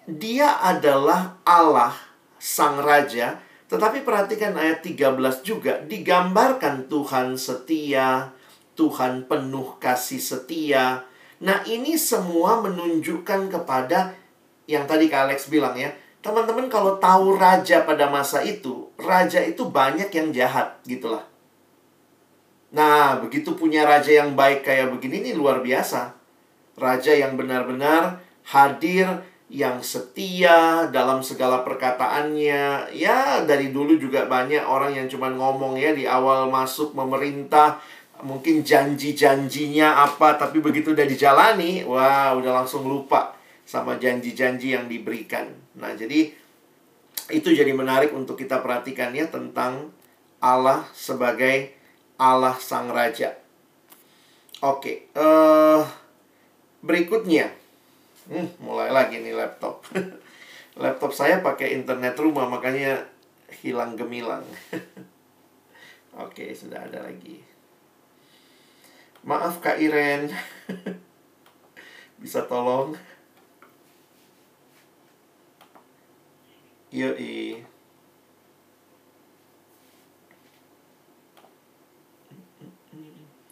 [0.07, 1.91] Dia adalah Allah
[2.39, 8.31] sang raja tetapi perhatikan ayat 13 juga digambarkan Tuhan setia,
[8.79, 11.03] Tuhan penuh kasih setia.
[11.43, 14.15] Nah, ini semua menunjukkan kepada
[14.71, 15.91] yang tadi Kak Alex bilang ya.
[16.23, 21.23] Teman-teman kalau tahu raja pada masa itu, raja itu banyak yang jahat gitulah.
[22.71, 26.15] Nah, begitu punya raja yang baik kayak begini ini luar biasa.
[26.75, 32.91] Raja yang benar-benar hadir yang setia dalam segala perkataannya.
[32.91, 37.79] Ya, dari dulu juga banyak orang yang cuma ngomong ya di awal masuk memerintah,
[38.23, 45.47] mungkin janji-janjinya apa, tapi begitu udah dijalani, wah udah langsung lupa sama janji-janji yang diberikan.
[45.79, 46.27] Nah, jadi
[47.27, 49.91] itu jadi menarik untuk kita perhatikan ya tentang
[50.39, 51.75] Allah sebagai
[52.15, 53.35] Allah Sang Raja.
[54.63, 55.85] Oke, uh,
[56.81, 57.53] berikutnya
[58.27, 59.87] Hmm, mulai lagi nih laptop.
[60.83, 63.07] laptop saya pakai internet rumah makanya
[63.63, 64.43] hilang gemilang.
[66.23, 67.39] Oke, sudah ada lagi.
[69.23, 70.27] Maaf Kak Iren.
[72.21, 72.99] Bisa tolong?
[76.91, 77.63] Yoi.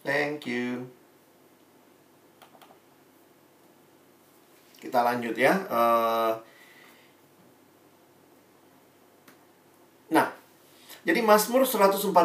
[0.04, 0.92] Thank you.
[4.96, 5.60] Kita lanjut ya.
[5.68, 6.40] Uh,
[10.08, 10.32] nah,
[11.04, 12.16] jadi Mazmur 145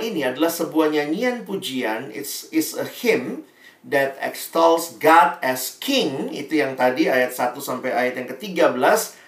[0.00, 3.44] ini adalah sebuah nyanyian pujian, it's is a hymn
[3.84, 6.32] that extols God as king.
[6.32, 9.20] Itu yang tadi ayat 1 sampai ayat yang ke-13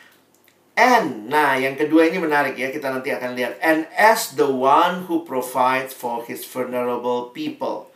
[0.80, 2.72] and nah yang kedua ini menarik ya.
[2.72, 3.60] Kita nanti akan lihat.
[3.60, 7.92] And as the one who provides for his vulnerable people.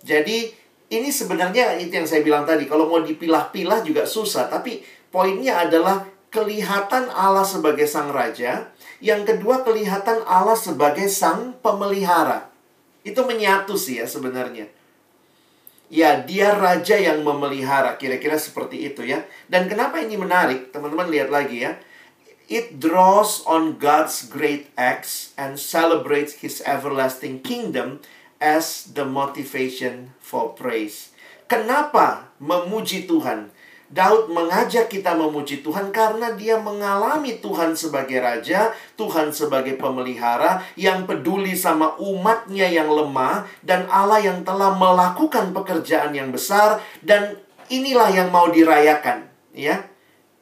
[0.00, 0.61] Jadi
[0.92, 6.04] ini sebenarnya itu yang saya bilang tadi kalau mau dipilah-pilah juga susah tapi poinnya adalah
[6.32, 8.72] kelihatan Allah sebagai sang raja,
[9.04, 12.48] yang kedua kelihatan Allah sebagai sang pemelihara.
[13.04, 14.72] Itu menyatu sih ya sebenarnya.
[15.92, 19.28] Ya, dia raja yang memelihara, kira-kira seperti itu ya.
[19.44, 20.72] Dan kenapa ini menarik?
[20.72, 21.76] Teman-teman lihat lagi ya.
[22.48, 28.00] It draws on God's great acts and celebrates his everlasting kingdom
[28.42, 31.14] as the motivation for praise.
[31.46, 33.54] Kenapa memuji Tuhan?
[33.92, 41.04] Daud mengajak kita memuji Tuhan karena dia mengalami Tuhan sebagai raja, Tuhan sebagai pemelihara yang
[41.04, 47.36] peduli sama umatnya yang lemah dan Allah yang telah melakukan pekerjaan yang besar dan
[47.68, 49.84] inilah yang mau dirayakan, ya.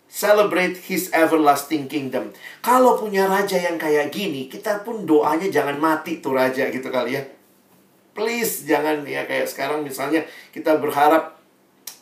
[0.07, 2.31] Celebrate his everlasting kingdom.
[2.63, 7.19] Kalau punya raja yang kayak gini, kita pun doanya jangan mati tuh raja gitu kali
[7.19, 7.23] ya.
[8.21, 10.21] Please jangan ya kayak sekarang misalnya
[10.53, 11.41] kita berharap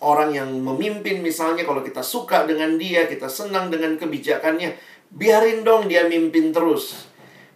[0.02, 4.74] orang yang memimpin misalnya kalau kita suka dengan dia, kita senang dengan kebijakannya,
[5.14, 7.07] biarin dong dia mimpin terus.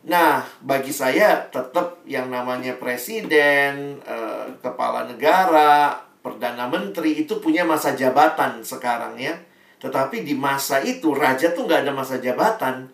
[0.06, 7.94] Nah, bagi saya tetap yang namanya presiden, eh, kepala negara, perdana menteri itu punya masa
[7.94, 9.34] jabatan sekarang ya.
[9.82, 12.90] Tetapi di masa itu raja tuh nggak ada masa jabatan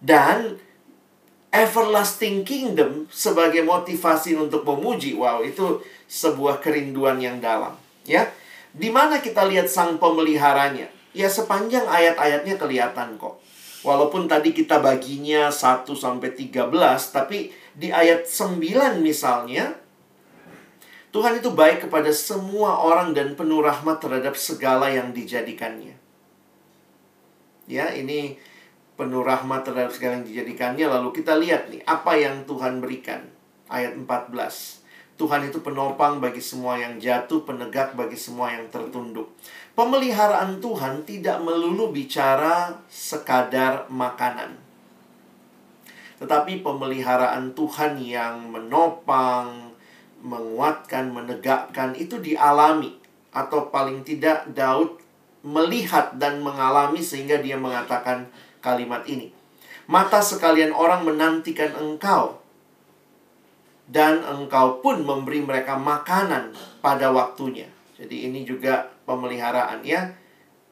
[0.00, 0.56] dan
[1.50, 5.18] everlasting kingdom sebagai motivasi untuk memuji.
[5.18, 7.74] Wow, itu sebuah kerinduan yang dalam,
[8.06, 8.30] ya.
[8.70, 10.86] Di mana kita lihat sang pemeliharanya?
[11.10, 13.42] Ya sepanjang ayat-ayatnya kelihatan kok.
[13.82, 16.70] Walaupun tadi kita baginya 1 sampai 13,
[17.10, 19.74] tapi di ayat 9 misalnya
[21.10, 25.98] Tuhan itu baik kepada semua orang dan penuh rahmat terhadap segala yang dijadikannya.
[27.66, 28.38] Ya, ini
[29.00, 30.84] penuh rahmat terhadap segala yang dijadikannya.
[30.92, 33.24] Lalu kita lihat nih, apa yang Tuhan berikan.
[33.72, 34.36] Ayat 14.
[35.16, 39.32] Tuhan itu penopang bagi semua yang jatuh, penegak bagi semua yang tertunduk.
[39.72, 44.56] Pemeliharaan Tuhan tidak melulu bicara sekadar makanan.
[46.20, 49.72] Tetapi pemeliharaan Tuhan yang menopang,
[50.20, 53.00] menguatkan, menegakkan itu dialami
[53.32, 55.00] atau paling tidak Daud
[55.40, 58.28] melihat dan mengalami sehingga dia mengatakan
[58.60, 59.32] kalimat ini.
[59.90, 62.38] Mata sekalian orang menantikan engkau
[63.90, 67.66] dan engkau pun memberi mereka makanan pada waktunya.
[67.98, 70.14] Jadi ini juga pemeliharaan ya.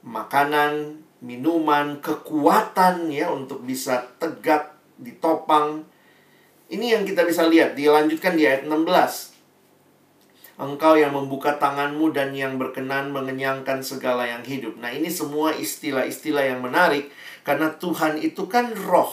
[0.07, 5.83] Makanan, minuman, kekuatan ya untuk bisa tegak ditopang.
[6.70, 9.35] Ini yang kita bisa lihat dilanjutkan di ayat 16.
[10.59, 14.74] Engkau yang membuka tanganmu dan yang berkenan mengenyangkan segala yang hidup.
[14.79, 17.11] Nah, ini semua istilah-istilah yang menarik
[17.49, 19.09] karena Tuhan itu kan roh.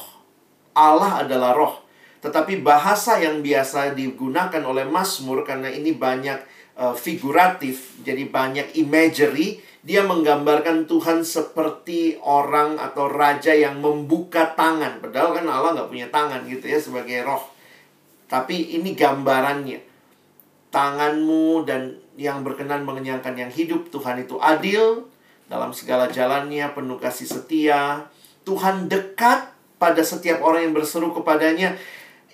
[0.76, 1.88] Allah adalah roh.
[2.20, 6.44] Tetapi bahasa yang biasa digunakan oleh Mazmur karena ini banyak
[6.76, 15.00] uh, figuratif, jadi banyak imagery, dia menggambarkan Tuhan seperti orang atau raja yang membuka tangan.
[15.00, 17.46] Padahal kan Allah nggak punya tangan gitu ya sebagai roh.
[18.28, 19.80] Tapi ini gambarannya.
[20.76, 23.88] Tanganmu dan yang berkenan mengenyangkan yang hidup.
[23.88, 25.08] Tuhan itu adil
[25.46, 28.10] dalam segala jalannya, penuh kasih setia.
[28.46, 31.78] Tuhan dekat pada setiap orang yang berseru kepadanya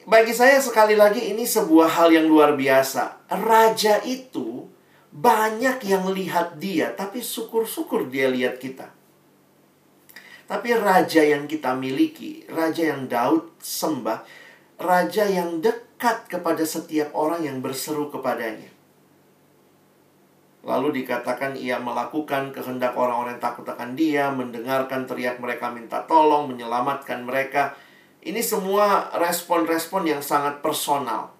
[0.10, 3.30] bagi saya sekali lagi ini sebuah hal yang luar biasa.
[3.30, 4.66] Raja itu
[5.14, 8.90] banyak yang lihat dia, tapi syukur-syukur dia lihat kita.
[10.50, 14.26] Tapi raja yang kita miliki, raja yang Daud sembah,
[14.82, 18.68] raja yang dekat kepada setiap orang yang berseru kepadanya.
[20.62, 26.54] Lalu dikatakan ia melakukan kehendak orang-orang yang takut akan dia, mendengarkan teriak mereka minta tolong,
[26.54, 27.74] menyelamatkan mereka.
[28.22, 31.34] Ini semua respon-respon yang sangat personal.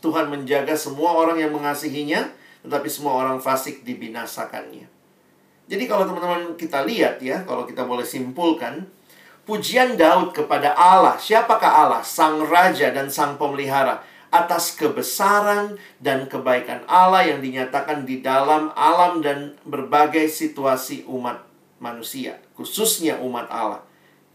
[0.00, 2.32] Tuhan menjaga semua orang yang mengasihinya,
[2.64, 4.88] tetapi semua orang fasik dibinasakannya.
[5.68, 8.88] Jadi kalau teman-teman kita lihat ya, kalau kita boleh simpulkan,
[9.44, 12.00] pujian Daud kepada Allah, siapakah Allah?
[12.00, 19.24] Sang Raja dan Sang Pemelihara atas kebesaran dan kebaikan Allah yang dinyatakan di dalam alam
[19.24, 21.48] dan berbagai situasi umat
[21.80, 23.82] manusia, khususnya umat Allah.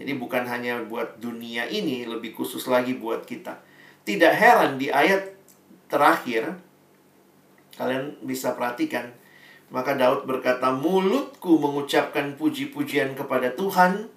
[0.01, 3.61] Jadi bukan hanya buat dunia ini, lebih khusus lagi buat kita.
[4.03, 5.37] Tidak heran di ayat
[5.85, 6.57] terakhir,
[7.77, 9.13] kalian bisa perhatikan,
[9.69, 14.09] maka Daud berkata, mulutku mengucapkan puji-pujian kepada Tuhan,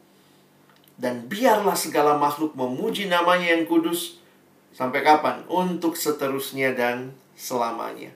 [0.97, 4.17] dan biarlah segala makhluk memuji namanya yang kudus,
[4.77, 5.41] sampai kapan?
[5.49, 8.13] Untuk seterusnya dan selamanya.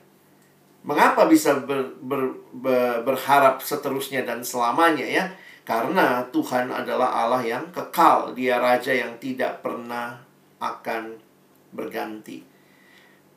[0.85, 5.25] Mengapa bisa ber, ber, ber, berharap seterusnya dan selamanya ya?
[5.65, 10.21] Karena Tuhan adalah Allah yang kekal, Dia raja yang tidak pernah
[10.57, 11.17] akan
[11.73, 12.41] berganti.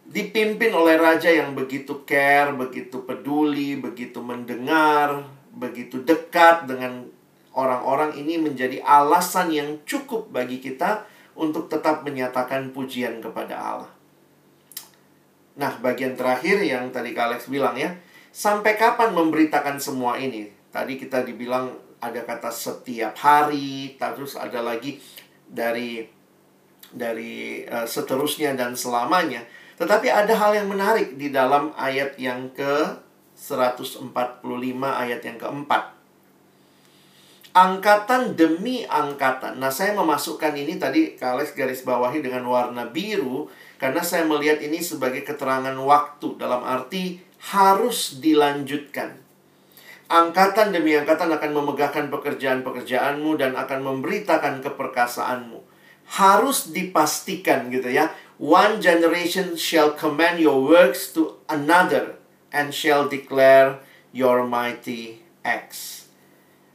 [0.05, 7.09] Dipimpin oleh raja yang begitu care, begitu peduli, begitu mendengar, begitu dekat dengan
[7.57, 13.93] orang-orang ini menjadi alasan yang cukup bagi kita untuk tetap menyatakan pujian kepada Allah.
[15.55, 17.95] Nah, bagian terakhir yang tadi Kak Alex bilang ya,
[18.35, 20.51] sampai kapan memberitakan semua ini?
[20.75, 21.71] Tadi kita dibilang
[22.03, 24.99] ada kata setiap hari, terus ada lagi
[25.47, 26.03] dari
[26.91, 29.47] dari uh, seterusnya dan selamanya.
[29.79, 32.99] Tetapi ada hal yang menarik di dalam ayat yang ke
[33.35, 34.07] 145
[34.83, 35.94] ayat yang keempat.
[37.55, 39.63] Angkatan demi angkatan.
[39.63, 43.47] Nah, saya memasukkan ini tadi Kales garis bawahi dengan warna biru
[43.79, 47.23] karena saya melihat ini sebagai keterangan waktu dalam arti
[47.55, 49.23] harus dilanjutkan.
[50.11, 55.63] Angkatan demi angkatan akan memegahkan pekerjaan-pekerjaanmu dan akan memberitakan keperkasaanmu.
[56.11, 58.11] Harus dipastikan gitu ya.
[58.43, 62.19] One generation shall command your works to another
[62.51, 63.79] and shall declare
[64.11, 66.11] your mighty acts.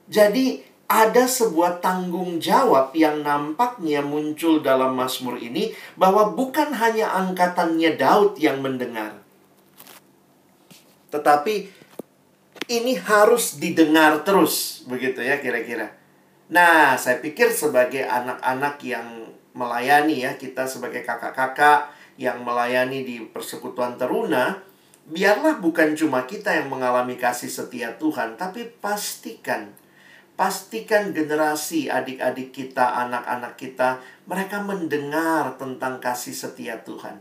[0.10, 7.94] Jadi ada sebuah tanggung jawab yang nampaknya muncul dalam Mazmur ini bahwa bukan hanya angkatannya
[7.94, 9.22] Daud yang mendengar.
[11.14, 11.70] Tetapi
[12.74, 15.94] ini harus didengar terus, begitu ya kira-kira.
[16.50, 23.94] Nah, saya pikir sebagai anak-anak yang melayani ya, kita sebagai kakak-kakak yang melayani di persekutuan
[24.02, 24.58] teruna,
[25.06, 29.79] biarlah bukan cuma kita yang mengalami kasih setia Tuhan, tapi pastikan
[30.40, 37.20] pastikan generasi adik-adik kita, anak-anak kita, mereka mendengar tentang kasih setia Tuhan.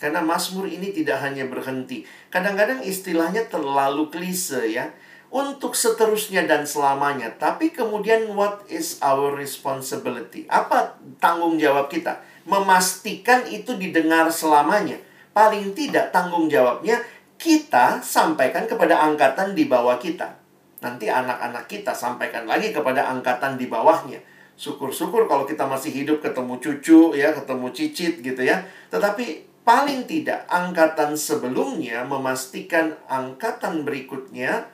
[0.00, 2.08] Karena Mazmur ini tidak hanya berhenti.
[2.32, 4.96] Kadang-kadang istilahnya terlalu klise ya.
[5.28, 7.28] Untuk seterusnya dan selamanya.
[7.36, 10.46] Tapi kemudian what is our responsibility?
[10.48, 12.22] Apa tanggung jawab kita?
[12.46, 14.96] Memastikan itu didengar selamanya.
[15.34, 17.02] Paling tidak tanggung jawabnya
[17.34, 20.43] kita sampaikan kepada angkatan di bawah kita.
[20.84, 24.20] Nanti anak-anak kita sampaikan lagi kepada angkatan di bawahnya.
[24.60, 28.60] Syukur-syukur kalau kita masih hidup ketemu cucu ya, ketemu cicit gitu ya.
[28.92, 34.68] Tetapi paling tidak angkatan sebelumnya memastikan angkatan berikutnya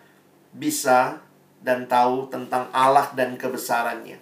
[0.50, 1.22] bisa
[1.62, 4.18] dan tahu tentang Allah dan kebesarannya.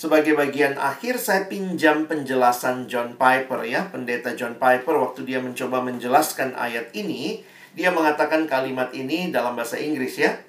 [0.00, 5.84] Sebagai bagian akhir saya pinjam penjelasan John Piper ya, pendeta John Piper waktu dia mencoba
[5.84, 10.42] menjelaskan ayat ini dia mengatakan kalimat ini dalam bahasa Inggris ya.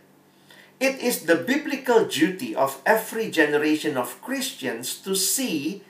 [0.82, 5.86] It is the biblical duty of every generation of Christians to see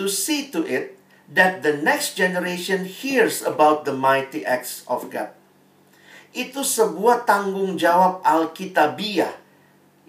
[0.00, 0.96] to see to it
[1.28, 5.30] that the next generation hears about the mighty acts of God.
[6.34, 9.36] Itu sebuah tanggung jawab Alkitabiah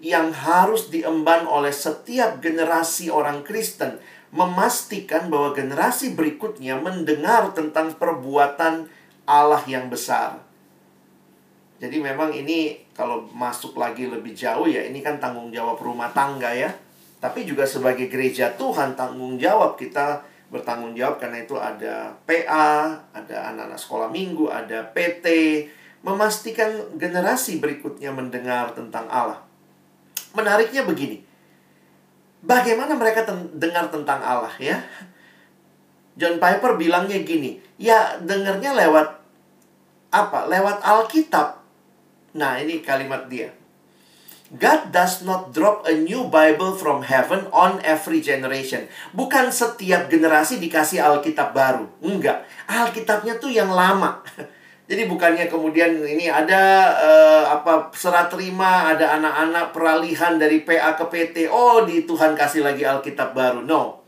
[0.02, 4.02] yang harus diemban oleh setiap generasi orang Kristen
[4.34, 8.90] memastikan bahwa generasi berikutnya mendengar tentang perbuatan
[9.22, 10.41] Allah yang besar.
[11.82, 16.54] Jadi memang ini kalau masuk lagi lebih jauh ya ini kan tanggung jawab rumah tangga
[16.54, 16.70] ya.
[17.18, 20.22] Tapi juga sebagai gereja Tuhan tanggung jawab kita
[20.54, 25.26] bertanggung jawab karena itu ada PA, ada anak-anak sekolah minggu, ada PT,
[26.06, 29.42] memastikan generasi berikutnya mendengar tentang Allah.
[30.38, 31.24] Menariknya begini.
[32.46, 34.78] Bagaimana mereka ten dengar tentang Allah ya?
[36.14, 39.08] John Piper bilangnya gini, ya dengarnya lewat
[40.12, 40.44] apa?
[40.50, 41.61] Lewat Alkitab
[42.32, 43.52] Nah, ini kalimat dia.
[44.52, 48.84] God does not drop a new Bible from heaven on every generation.
[49.16, 51.88] Bukan setiap generasi dikasih Alkitab baru.
[52.04, 52.44] Enggak.
[52.68, 54.20] Alkitabnya tuh yang lama.
[54.92, 61.08] Jadi bukannya kemudian ini ada uh, apa serah terima, ada anak-anak peralihan dari PA ke
[61.08, 61.48] PT.
[61.48, 63.64] Oh, di Tuhan kasih lagi Alkitab baru.
[63.64, 64.04] No.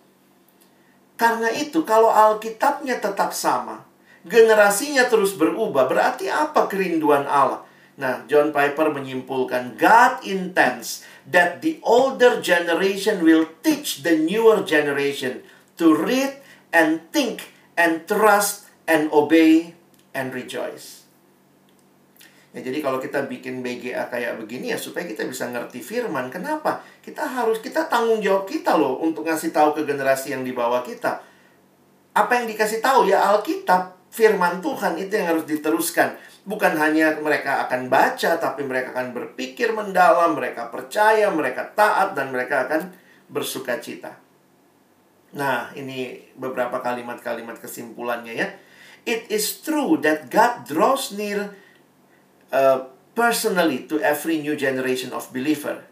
[1.16, 3.81] Karena itu kalau Alkitabnya tetap sama,
[4.29, 7.64] generasinya terus berubah, berarti apa kerinduan Allah?
[7.95, 15.47] Nah, John Piper menyimpulkan God intends that the older generation will teach the newer generation
[15.78, 16.42] to read
[16.74, 19.78] and think and trust and obey
[20.11, 21.07] and rejoice.
[22.55, 26.30] Ya, jadi kalau kita bikin BGA kayak begini ya supaya kita bisa ngerti firman.
[26.30, 26.86] Kenapa?
[27.03, 30.82] Kita harus kita tanggung jawab kita loh untuk ngasih tahu ke generasi yang di bawah
[30.86, 31.18] kita.
[32.14, 36.14] Apa yang dikasih tahu ya Alkitab, firman Tuhan itu yang harus diteruskan
[36.45, 42.28] Bukan hanya mereka akan baca, tapi mereka akan berpikir mendalam, mereka percaya, mereka taat, dan
[42.28, 42.92] mereka akan
[43.32, 44.20] bersuka cita.
[45.34, 48.49] Nah, ini beberapa kalimat-kalimat kesimpulannya ya.
[49.09, 51.53] It is true that God draws near
[52.53, 55.84] uh, personally to every new generation of believer.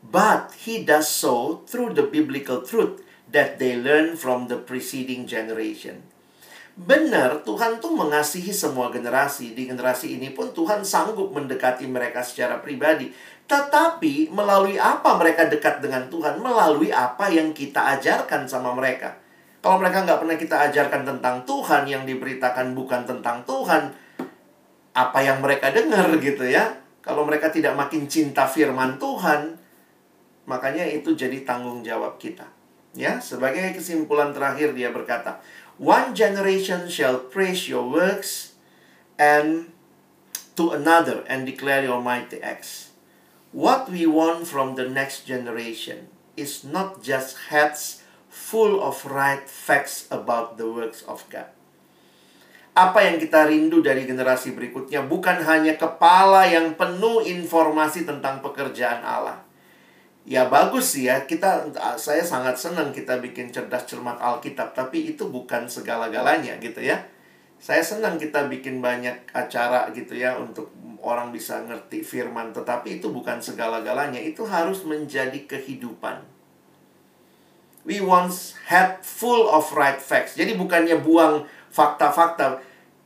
[0.00, 6.08] But he does so through the biblical truth that they learn from the preceding generation.
[6.78, 9.54] Benar, Tuhan tuh mengasihi semua generasi.
[9.54, 13.10] Di generasi ini pun Tuhan sanggup mendekati mereka secara pribadi.
[13.50, 16.38] Tetapi melalui apa mereka dekat dengan Tuhan?
[16.38, 19.18] Melalui apa yang kita ajarkan sama mereka.
[19.60, 23.92] Kalau mereka nggak pernah kita ajarkan tentang Tuhan, yang diberitakan bukan tentang Tuhan,
[24.96, 26.80] apa yang mereka dengar gitu ya.
[27.04, 29.60] Kalau mereka tidak makin cinta firman Tuhan,
[30.48, 32.48] makanya itu jadi tanggung jawab kita.
[32.96, 35.38] Ya, sebagai kesimpulan terakhir dia berkata,
[35.80, 38.52] One generation shall praise your works
[39.16, 39.72] and
[40.52, 42.92] to another and declare your mighty acts.
[43.56, 50.04] What we want from the next generation is not just heads full of right facts
[50.12, 51.48] about the works of God.
[52.76, 59.00] Apa yang kita rindu dari generasi berikutnya bukan hanya kepala yang penuh informasi tentang pekerjaan
[59.00, 59.40] Allah.
[60.28, 65.26] Ya bagus sih ya, kita saya sangat senang kita bikin cerdas cermat Alkitab, tapi itu
[65.26, 67.00] bukan segala-galanya gitu ya.
[67.60, 73.08] Saya senang kita bikin banyak acara gitu ya untuk orang bisa ngerti firman, tetapi itu
[73.08, 76.20] bukan segala-galanya, itu harus menjadi kehidupan
[77.84, 80.36] we once had full of right facts.
[80.36, 82.60] Jadi bukannya buang fakta-fakta,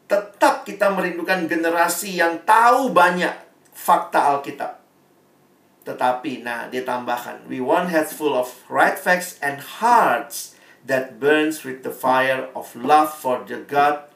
[0.04, 3.32] tetap kita merindukan generasi yang tahu banyak
[3.72, 4.83] fakta Alkitab.
[5.84, 10.56] Tetapi, nah, dia tambahkan, we want heads full of right facts and hearts
[10.88, 14.08] that burns with the fire of love for the God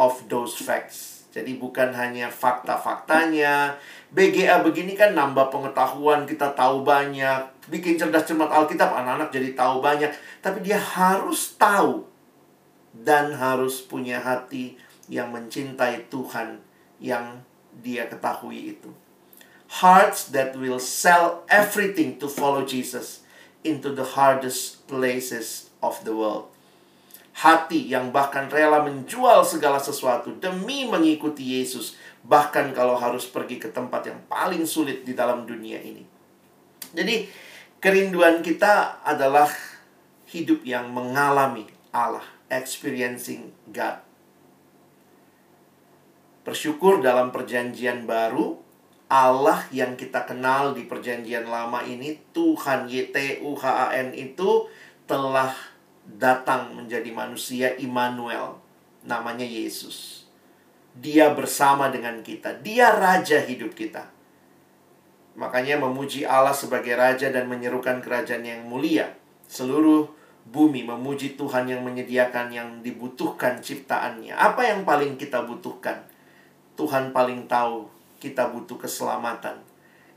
[0.00, 1.20] of those facts.
[1.30, 3.78] Jadi bukan hanya fakta-faktanya.
[4.10, 7.46] BGA begini kan nambah pengetahuan, kita tahu banyak.
[7.70, 10.10] Bikin cerdas cermat Alkitab, anak-anak jadi tahu banyak.
[10.42, 12.02] Tapi dia harus tahu
[12.90, 14.74] dan harus punya hati
[15.06, 16.58] yang mencintai Tuhan
[16.98, 17.46] yang
[17.78, 18.90] dia ketahui itu.
[19.70, 23.22] Hearts that will sell everything to follow Jesus
[23.62, 26.50] into the hardest places of the world
[27.40, 33.72] hati yang bahkan rela menjual segala sesuatu demi mengikuti Yesus, bahkan kalau harus pergi ke
[33.72, 36.04] tempat yang paling sulit di dalam dunia ini.
[36.92, 37.30] Jadi,
[37.80, 39.48] kerinduan kita adalah
[40.28, 41.64] hidup yang mengalami
[41.96, 44.04] Allah, experiencing God.
[46.44, 48.58] Bersyukur dalam perjanjian baru,
[49.10, 54.70] Allah yang kita kenal di perjanjian lama ini, Tuhan YTUHAN itu
[55.10, 55.50] telah
[56.06, 58.62] datang menjadi manusia Immanuel,
[59.02, 60.30] namanya Yesus.
[60.94, 64.06] Dia bersama dengan kita, dia raja hidup kita.
[65.34, 69.10] Makanya memuji Allah sebagai raja dan menyerukan kerajaan yang mulia.
[69.50, 70.06] Seluruh
[70.46, 74.38] bumi memuji Tuhan yang menyediakan yang dibutuhkan ciptaannya.
[74.38, 76.06] Apa yang paling kita butuhkan?
[76.78, 79.58] Tuhan paling tahu kita butuh keselamatan.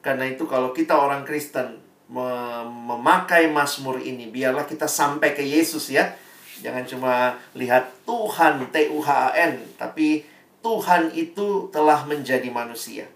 [0.04, 1.80] Karena itu kalau kita orang Kristen
[2.14, 6.14] memakai Mazmur ini biarlah kita sampai ke Yesus ya
[6.62, 7.14] jangan cuma
[7.58, 10.22] lihat Tuhan T U H A N tapi
[10.62, 13.10] Tuhan itu telah menjadi manusia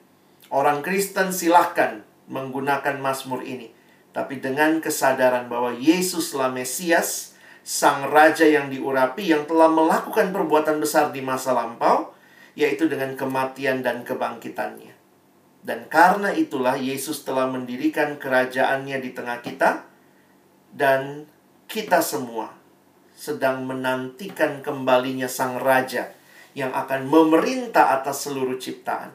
[0.49, 3.69] orang Kristen silahkan menggunakan Mazmur ini
[4.15, 11.13] tapi dengan kesadaran bahwa Yesuslah Mesias sang raja yang diurapi yang telah melakukan perbuatan besar
[11.13, 12.16] di masa lampau
[12.57, 14.97] yaitu dengan kematian dan kebangkitannya
[15.67, 19.83] dan karena itulah Yesus telah mendirikan kerajaannya di tengah kita
[20.71, 21.27] dan
[21.67, 22.55] kita semua
[23.11, 26.15] sedang menantikan kembalinya sang raja
[26.55, 29.11] yang akan memerintah atas seluruh ciptaan.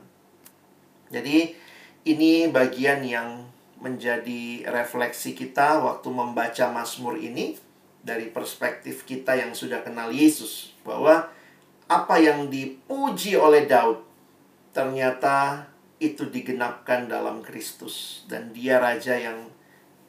[1.09, 1.57] Jadi
[2.05, 3.49] ini bagian yang
[3.80, 7.57] menjadi refleksi kita waktu membaca Mazmur ini
[8.05, 11.32] dari perspektif kita yang sudah kenal Yesus bahwa
[12.01, 14.01] apa yang dipuji oleh Daud
[14.72, 15.68] ternyata
[16.01, 19.53] itu digenapkan dalam Kristus dan dia raja yang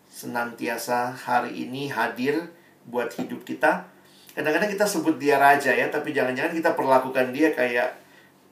[0.09, 2.49] senantiasa hari ini hadir
[2.85, 3.89] buat hidup kita.
[4.33, 7.93] Kadang-kadang kita sebut dia raja ya, tapi jangan-jangan kita perlakukan dia kayak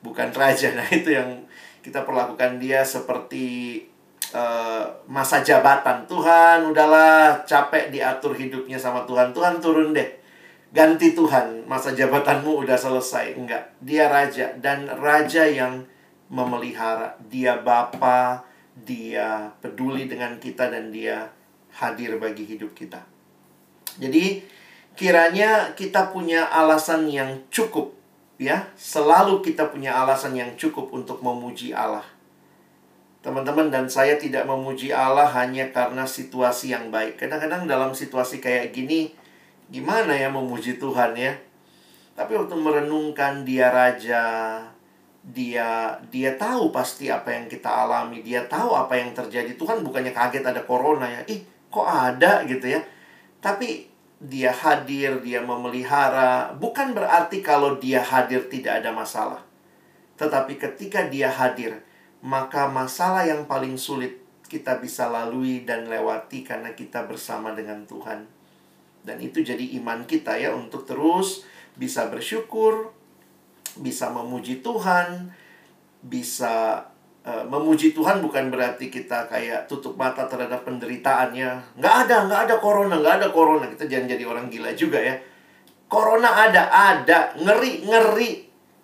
[0.05, 0.73] bukan raja.
[0.77, 1.49] Nah, itu yang
[1.81, 3.81] kita perlakukan dia seperti
[4.33, 6.05] uh, masa jabatan.
[6.05, 9.33] Tuhan, udahlah capek diatur hidupnya sama Tuhan.
[9.33, 10.20] Tuhan turun deh.
[10.71, 13.35] Ganti Tuhan, masa jabatanmu udah selesai.
[13.35, 15.83] Enggak, dia raja dan raja yang
[16.31, 17.19] memelihara.
[17.27, 21.27] Dia Bapa, dia peduli dengan kita dan dia
[21.75, 23.03] hadir bagi hidup kita.
[23.99, 24.47] Jadi
[24.95, 27.91] kiranya kita punya alasan yang cukup
[28.39, 32.07] ya, selalu kita punya alasan yang cukup untuk memuji Allah.
[33.21, 37.21] Teman-teman dan saya tidak memuji Allah hanya karena situasi yang baik.
[37.21, 39.13] Kadang-kadang dalam situasi kayak gini
[39.71, 41.33] gimana ya memuji Tuhan ya?
[42.13, 44.23] Tapi waktu merenungkan dia raja,
[45.23, 49.55] dia dia tahu pasti apa yang kita alami, dia tahu apa yang terjadi.
[49.55, 51.23] Tuhan bukannya kaget ada corona ya.
[51.31, 51.41] Ih,
[51.71, 52.83] kok ada gitu ya.
[53.39, 53.87] Tapi
[54.21, 59.41] dia hadir, dia memelihara, bukan berarti kalau dia hadir tidak ada masalah.
[60.21, 61.81] Tetapi ketika dia hadir,
[62.21, 68.40] maka masalah yang paling sulit kita bisa lalui dan lewati karena kita bersama dengan Tuhan.
[69.01, 72.93] Dan itu jadi iman kita ya untuk terus bisa bersyukur,
[73.79, 75.33] bisa memuji Tuhan,
[76.05, 76.85] bisa
[77.25, 81.77] uh, memuji Tuhan bukan berarti kita kayak tutup mata terhadap penderitaannya.
[81.77, 83.65] Nggak ada, nggak ada corona, nggak ada corona.
[83.69, 85.15] Kita jangan jadi orang gila juga ya.
[85.91, 87.35] Corona ada, ada.
[87.35, 88.31] Ngeri, ngeri.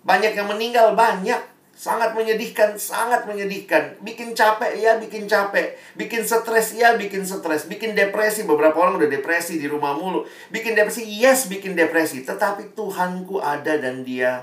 [0.04, 1.57] Banyak yang meninggal, banyak.
[1.78, 4.02] Sangat menyedihkan, sangat menyedihkan.
[4.02, 5.78] Bikin capek, ya bikin capek.
[5.94, 7.70] Bikin stres, ya bikin stres.
[7.70, 10.26] Bikin depresi, beberapa orang udah depresi di rumah mulu.
[10.50, 12.26] Bikin depresi, yes bikin depresi.
[12.26, 14.42] Tetapi Tuhanku ada dan dia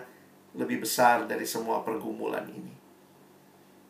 [0.55, 2.71] lebih besar dari semua pergumulan ini.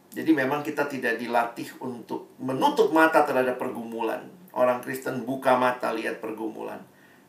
[0.10, 4.26] Jadi memang kita tidak dilatih untuk menutup mata terhadap pergumulan.
[4.58, 6.82] Orang Kristen buka mata lihat pergumulan.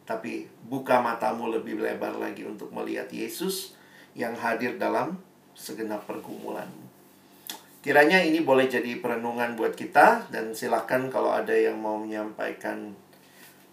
[0.09, 3.77] Tapi buka matamu lebih lebar lagi untuk melihat Yesus
[4.17, 5.21] yang hadir dalam
[5.57, 6.85] segenap pergumulanmu.
[7.81, 12.93] Kiranya ini boleh jadi perenungan buat kita dan silakan kalau ada yang mau menyampaikan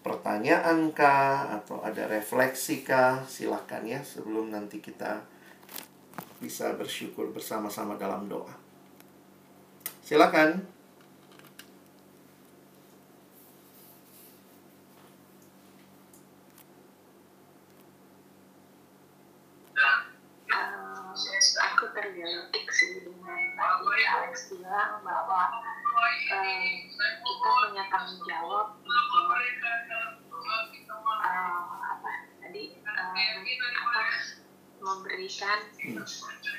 [0.05, 5.23] pertanyaan kah atau ada refleksi kah silakan ya sebelum nanti kita
[6.37, 8.53] bisa bersyukur bersama-sama dalam doa.
[10.03, 10.72] Silakan.
[25.33, 25.49] Bahwa
[26.29, 26.61] um,
[26.93, 29.25] kita punya tanggung jawab untuk
[31.09, 33.15] uh, apa tadi uh,
[33.57, 34.01] apa
[34.77, 35.59] memberikan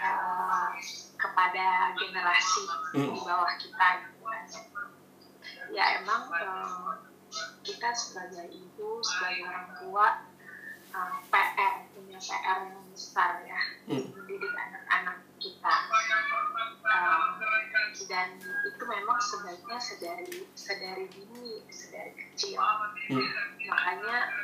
[0.03, 0.75] uh,
[1.15, 2.63] kepada generasi
[2.99, 3.89] di bawah kita
[5.71, 6.99] ya emang uh,
[7.63, 10.07] kita sebagai ibu sebagai orang tua
[10.99, 15.23] uh, PR punya PR yang besar ya mendidik anak-anak
[19.55, 23.23] sebaiknya sedari sedari dini sedari kecil hmm.
[23.71, 24.35] makanya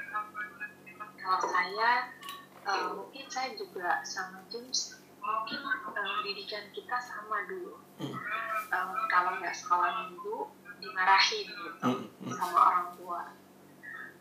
[1.18, 2.14] kalau saya
[2.62, 8.14] uh, mungkin saya juga sama James mungkin uh, didikan kita sama dulu hmm.
[8.70, 10.46] uh, kalau nggak sekolah minggu
[10.78, 12.06] dimarahin gitu hmm.
[12.06, 12.30] hmm.
[12.30, 13.22] sama orang tua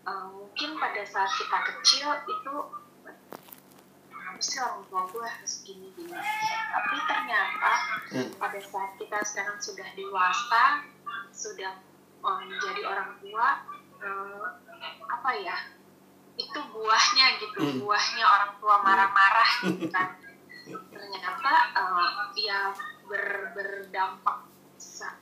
[0.10, 2.56] uh, mungkin pada saat kita kecil itu
[4.40, 6.16] sih orang tua gue harus gini gini.
[6.16, 7.72] Tapi ternyata
[8.16, 8.30] hmm.
[8.40, 10.64] pada saat kita sekarang sudah dewasa
[11.30, 11.74] sudah
[12.24, 13.48] oh, menjadi orang tua
[14.00, 14.48] eh,
[15.08, 15.58] apa ya
[16.40, 17.78] itu buahnya gitu hmm.
[17.84, 20.16] buahnya orang tua marah-marah gitu kan.
[20.70, 22.72] Ternyata uh, ya
[23.10, 24.48] ber, berdampak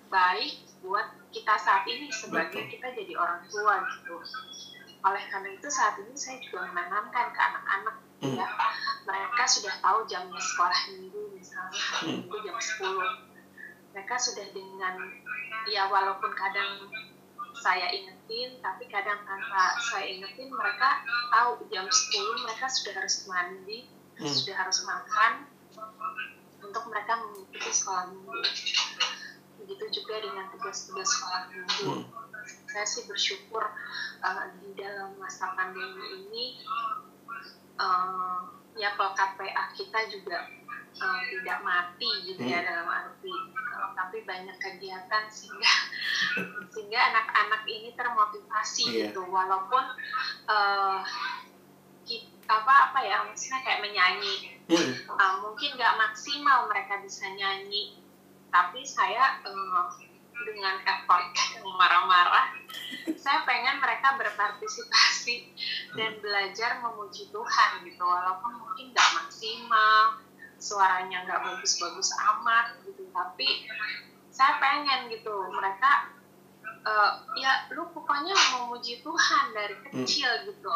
[0.07, 4.15] baik buat kita saat ini sebagai kita jadi orang tua gitu.
[5.03, 8.47] Oleh karena itu saat ini saya juga menanamkan ke anak-anak ya
[9.05, 12.17] mereka sudah tahu jamnya sekolah minggu misalnya hari hmm.
[12.25, 14.95] minggu jam 10 mereka sudah dengan
[15.69, 16.89] ya walaupun kadang
[17.57, 23.79] saya ingetin tapi kadang tanpa saya ingetin mereka tahu jam 10 mereka sudah harus mandi
[24.17, 24.29] hmm.
[24.29, 25.45] sudah harus makan
[26.61, 28.33] untuk mereka mengikuti sekolah minggu
[29.61, 32.05] begitu juga dengan tugas-tugas sekolah minggu hmm.
[32.69, 33.61] saya sih bersyukur
[34.25, 36.45] uh, di dalam masa pandemi ini
[37.77, 38.39] uh,
[38.77, 40.37] ya pelekat PA kita juga
[41.01, 42.67] uh, tidak mati gitu ya hmm.
[42.67, 43.33] dalam arti
[43.73, 45.73] uh, tapi banyak kegiatan sehingga
[46.73, 49.09] sehingga anak-anak ini termotivasi yeah.
[49.09, 49.83] gitu walaupun
[50.49, 51.01] uh,
[52.05, 54.35] kita, apa apa ya maksudnya kayak menyanyi
[54.71, 54.93] hmm.
[55.11, 57.99] uh, mungkin nggak maksimal mereka bisa nyanyi
[58.47, 59.91] tapi saya uh,
[60.47, 61.31] dengan effort
[61.63, 62.55] marah-marah
[63.15, 65.51] saya pengen mereka berpartisipasi
[65.99, 70.23] dan belajar memuji Tuhan gitu walaupun mungkin nggak maksimal
[70.57, 73.67] suaranya nggak bagus-bagus amat gitu tapi
[74.31, 76.13] saya pengen gitu mereka
[76.87, 80.45] uh, ya lu pokoknya memuji Tuhan dari kecil hmm.
[80.53, 80.73] gitu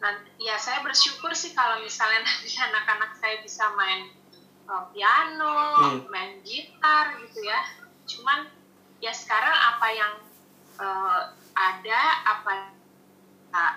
[0.00, 4.08] nanti ya saya bersyukur sih kalau misalnya nanti anak-anak saya bisa main
[4.68, 6.08] uh, piano hmm.
[6.08, 7.60] main gitar gitu ya
[8.16, 8.50] cuman
[8.98, 10.14] ya sekarang apa yang
[10.80, 11.22] uh,
[11.54, 12.74] ada apa
[13.54, 13.74] uh,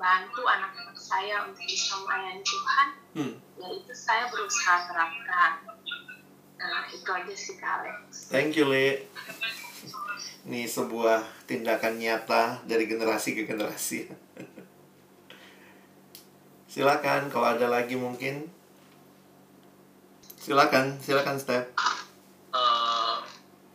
[0.00, 3.34] bantu anak-anak saya untuk bisa melayani Tuhan hmm.
[3.60, 5.52] ya itu saya berusaha terapkan
[6.60, 9.08] nah itu aja sih Kak Alex thank you Le
[10.48, 14.08] ini sebuah tindakan nyata dari generasi ke generasi
[16.70, 18.46] Silakan kalau ada lagi mungkin.
[20.38, 21.74] Silakan, silakan Step.
[22.54, 22.99] Uh,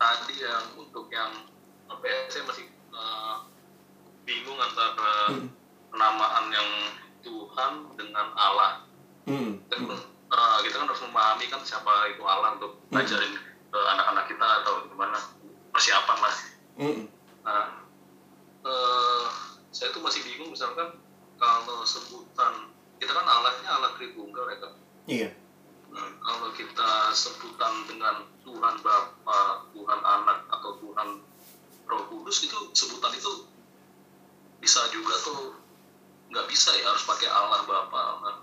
[0.06, 1.50] tadi yang untuk yang
[1.90, 3.42] apa ya, saya masih uh,
[4.26, 5.50] bingung antara hmm.
[5.90, 6.70] penamaan yang
[7.26, 8.86] Tuhan dengan Allah.
[9.26, 9.58] Hmm.
[9.70, 9.90] Dan,
[10.30, 12.94] uh, kita kan harus memahami kan siapa itu Allah untuk hmm.
[12.94, 13.34] ngajarin
[13.74, 15.18] uh, anak-anak kita atau gimana
[15.74, 16.36] persiapan lah.
[16.78, 17.02] Hmm.
[17.42, 17.66] Nah,
[18.62, 19.26] uh,
[19.74, 21.02] saya tuh masih bingung misalkan
[21.42, 22.70] kalau sebutan
[23.02, 24.74] kita kan Allahnya Allah Tritunggal ya kan.
[25.06, 25.30] Iya
[25.96, 31.10] kalau kita sebutan dengan Tuhan Bapa, Tuhan Anak atau Tuhan
[31.86, 33.50] Roh Kudus itu sebutan itu
[34.62, 35.58] bisa juga tuh
[36.30, 38.36] nggak bisa ya harus pakai Allah Bapa, Allah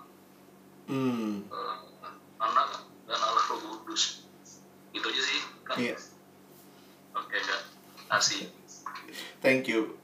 [0.91, 1.49] hmm.
[1.51, 1.79] uh,
[2.43, 4.27] Anak dan Allah Roh Kudus.
[4.93, 5.77] Itu aja sih kan.
[5.79, 5.97] Iya.
[7.13, 7.59] Oke, okay,
[8.11, 8.49] kasih.
[9.41, 10.03] Thank you.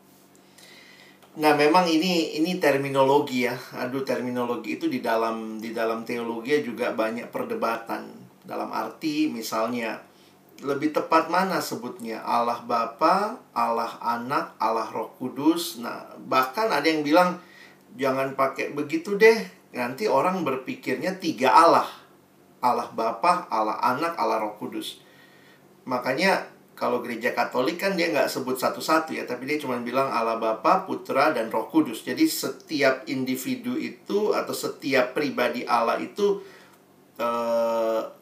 [1.38, 3.54] Nah, memang ini ini terminologi ya.
[3.78, 8.27] Aduh, terminologi itu di dalam di dalam teologi juga banyak perdebatan.
[8.48, 10.00] Dalam arti misalnya
[10.64, 12.24] lebih tepat mana sebutnya?
[12.24, 15.78] Allah Bapa, Allah Anak, Allah Roh Kudus.
[15.78, 17.38] Nah, bahkan ada yang bilang
[17.94, 19.36] jangan pakai begitu deh.
[19.76, 21.86] Nanti orang berpikirnya tiga Allah.
[22.58, 24.98] Allah Bapa, Allah Anak, Allah Roh Kudus.
[25.86, 30.40] Makanya kalau gereja Katolik kan dia nggak sebut satu-satu ya, tapi dia cuma bilang Allah
[30.40, 32.02] Bapa, Putra, dan Roh Kudus.
[32.02, 36.42] Jadi setiap individu itu atau setiap pribadi Allah itu
[37.22, 38.17] uh,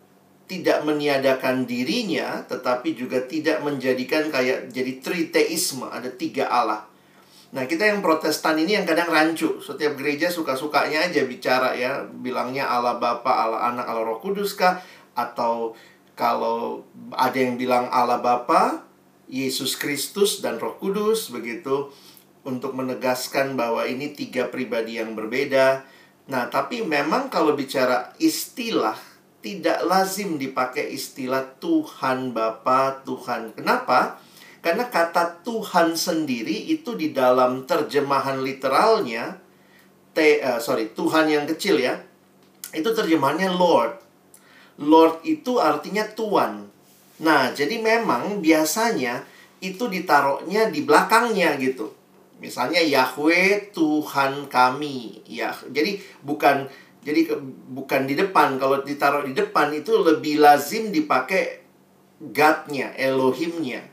[0.46, 6.86] tidak meniadakan dirinya, tetapi juga tidak menjadikan kayak jadi triteisme, ada tiga Allah.
[7.54, 9.58] Nah, kita yang protestan ini yang kadang rancu.
[9.62, 14.82] Setiap gereja suka-sukanya aja bicara ya, bilangnya Allah Bapa, Allah Anak, Allah Roh Kudus kah?
[15.14, 15.78] Atau
[16.18, 16.82] kalau
[17.14, 18.86] ada yang bilang Allah Bapa,
[19.30, 21.90] Yesus Kristus dan Roh Kudus begitu
[22.46, 25.82] untuk menegaskan bahwa ini tiga pribadi yang berbeda.
[26.26, 28.98] Nah, tapi memang kalau bicara istilah
[29.46, 33.54] tidak lazim dipakai istilah Tuhan Bapa, Tuhan.
[33.54, 34.18] Kenapa?
[34.58, 39.38] Karena kata Tuhan sendiri itu di dalam terjemahan literalnya
[40.10, 41.94] T, uh, sorry, Tuhan yang kecil ya.
[42.74, 44.02] Itu terjemahannya Lord.
[44.82, 46.66] Lord itu artinya tuan.
[47.22, 49.22] Nah, jadi memang biasanya
[49.62, 51.94] itu ditaruhnya di belakangnya gitu.
[52.42, 55.22] Misalnya Yahweh Tuhan kami.
[55.30, 56.66] Ya, jadi bukan
[57.06, 57.38] jadi
[57.70, 58.58] bukan di depan.
[58.58, 61.62] Kalau ditaruh di depan itu lebih lazim dipakai
[62.18, 63.86] God-nya, Elohimnya.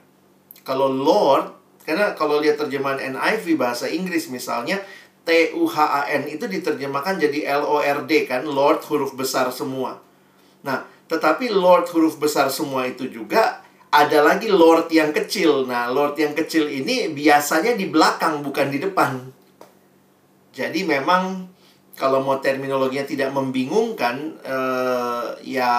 [0.65, 1.53] Kalau Lord,
[1.85, 4.81] karena kalau lihat terjemahan NIV bahasa Inggris misalnya
[5.21, 9.13] T U H A N itu diterjemahkan jadi L O R D kan, Lord huruf
[9.13, 10.01] besar semua.
[10.65, 13.61] Nah, tetapi Lord huruf besar semua itu juga
[13.93, 15.69] ada lagi Lord yang kecil.
[15.69, 19.21] Nah, Lord yang kecil ini biasanya di belakang bukan di depan.
[20.49, 21.52] Jadi memang
[21.93, 25.73] kalau mau terminologinya tidak membingungkan uh, ya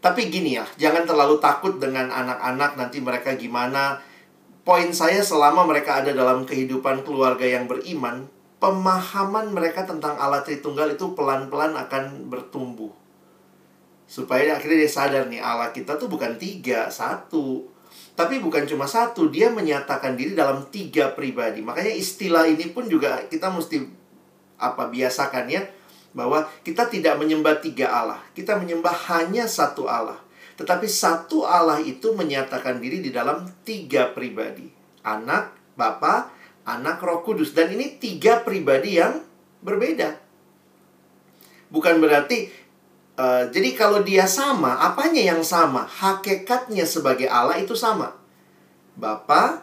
[0.00, 4.00] tapi gini ya, jangan terlalu takut dengan anak-anak nanti mereka gimana.
[4.64, 8.24] Poin saya selama mereka ada dalam kehidupan keluarga yang beriman,
[8.56, 12.92] pemahaman mereka tentang Allah Tritunggal itu pelan-pelan akan bertumbuh.
[14.08, 17.68] Supaya akhirnya dia sadar nih Allah kita tuh bukan tiga satu.
[18.16, 21.60] Tapi bukan cuma satu dia menyatakan diri dalam tiga pribadi.
[21.60, 23.99] Makanya istilah ini pun juga kita mesti
[24.60, 25.64] apa biasakan ya
[26.12, 30.20] bahwa kita tidak menyembah tiga Allah kita menyembah hanya satu Allah
[30.60, 34.68] tetapi satu Allah itu menyatakan diri di dalam tiga pribadi
[35.02, 36.28] anak Bapa
[36.68, 39.24] anak Roh Kudus dan ini tiga pribadi yang
[39.64, 40.14] berbeda
[41.72, 42.60] bukan berarti
[43.20, 45.84] Eh, jadi kalau dia sama, apanya yang sama?
[45.84, 48.16] Hakikatnya sebagai Allah itu sama.
[48.96, 49.60] Bapa,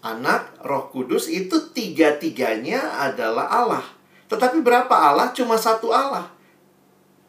[0.00, 3.84] Anak, Roh Kudus itu tiga-tiganya adalah Allah.
[4.30, 5.34] Tetapi berapa Allah?
[5.34, 6.30] Cuma satu Allah.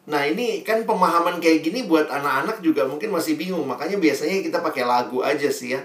[0.06, 3.66] Nah ini kan pemahaman kayak gini buat anak-anak juga mungkin masih bingung.
[3.66, 5.82] Makanya biasanya kita pakai lagu aja sih ya.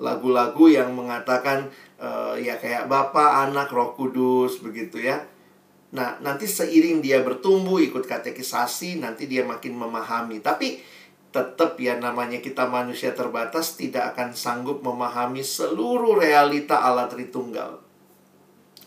[0.00, 1.68] Lagu-lagu yang mengatakan
[2.00, 5.20] uh, ya kayak Bapa, Anak, Roh Kudus begitu ya
[5.90, 10.38] Nah, nanti seiring dia bertumbuh, ikut katekisasi, nanti dia makin memahami.
[10.38, 10.78] Tapi
[11.30, 17.89] tetap ya namanya kita manusia terbatas tidak akan sanggup memahami seluruh realita Allah Tritunggal.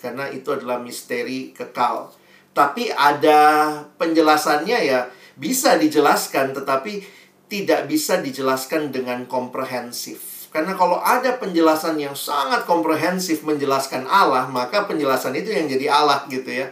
[0.03, 2.11] Karena itu adalah misteri kekal.
[2.51, 5.07] Tapi ada penjelasannya ya
[5.39, 10.51] bisa dijelaskan tetapi tidak bisa dijelaskan dengan komprehensif.
[10.51, 16.29] Karena kalau ada penjelasan yang sangat komprehensif menjelaskan Allah, maka penjelasan itu yang jadi Allah
[16.29, 16.69] gitu ya.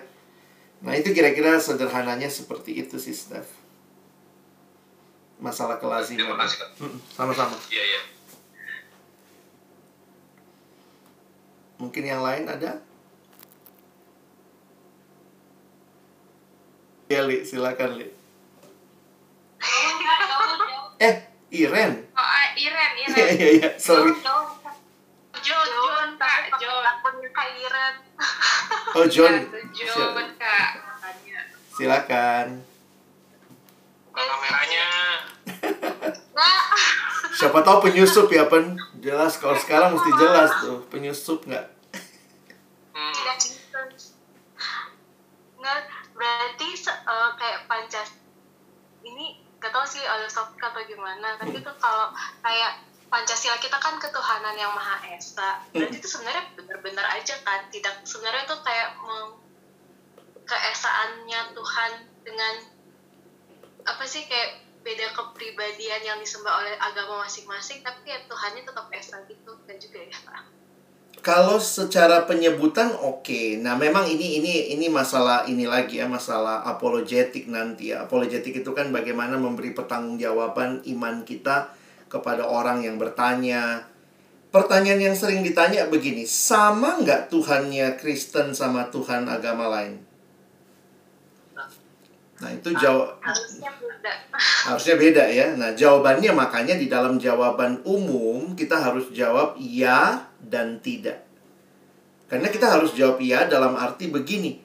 [0.86, 3.49] Nah, itu kira-kira sederhananya seperti itu sih, Steph.
[5.41, 6.29] Masalah kelaziman.
[6.29, 6.57] Terima kasih,
[7.17, 7.57] Sama-sama.
[7.73, 8.01] Iya, iya.
[11.82, 12.77] Mungkin yang lain ada?
[17.12, 18.07] Ya, Li, silakan, Li.
[20.95, 21.16] Eh,
[21.51, 22.07] Iren.
[22.16, 23.28] Oh, ah, Iren, Iya, Iren.
[23.36, 23.70] iya, iya.
[23.76, 24.16] Sorry.
[24.16, 24.47] Jon,
[25.43, 26.84] Jon, Jon, Kak, Jon.
[26.88, 27.95] Akunnya Kak Iren.
[28.95, 29.43] Oh, John.
[29.76, 30.70] Jon, Kak.
[31.76, 32.64] Silakan.
[34.07, 34.88] Buka kameranya.
[37.36, 38.80] Siapa tahu penyusup ya, Pen.
[39.03, 41.80] Jelas kalau sekarang mesti jelas tuh, penyusup nggak?
[50.42, 51.38] Filsafat atau gimana?
[51.38, 52.10] Tapi tuh kalau
[52.42, 52.82] kayak
[53.12, 55.60] Pancasila kita kan ketuhanan yang maha esa.
[55.76, 56.00] Berarti Hmm.
[56.00, 57.68] itu sebenarnya benar-benar aja kan?
[57.68, 59.36] Tidak sebenarnya tuh kayak meng,
[60.48, 61.92] keesaannya Tuhan
[62.24, 62.56] dengan
[63.84, 69.20] apa sih kayak beda kepribadian yang disembah oleh agama masing-masing tapi ya Tuhannya tetap esa
[69.28, 69.60] gitu.
[69.68, 70.61] Kan juga ya Pak
[71.22, 73.61] Kalau secara penyebutan oke.
[73.61, 78.09] Nah, memang ini ini ini masalah ini lagi ya, masalah apologetik nanti ya.
[78.09, 81.69] Apologetik itu kan bagaimana memberi pertanggungjawaban iman kita
[82.09, 83.86] kepada orang yang bertanya.
[84.49, 90.01] Pertanyaan yang sering ditanya begini, sama nggak Tuhannya Kristen sama Tuhan agama lain?
[92.41, 94.11] Nah, itu jawab harusnya beda
[94.65, 95.47] harusnya beda ya.
[95.53, 101.24] Nah, jawabannya makanya di dalam jawaban umum kita harus jawab iya dan tidak.
[102.28, 104.60] Karena kita harus jawab iya dalam arti begini,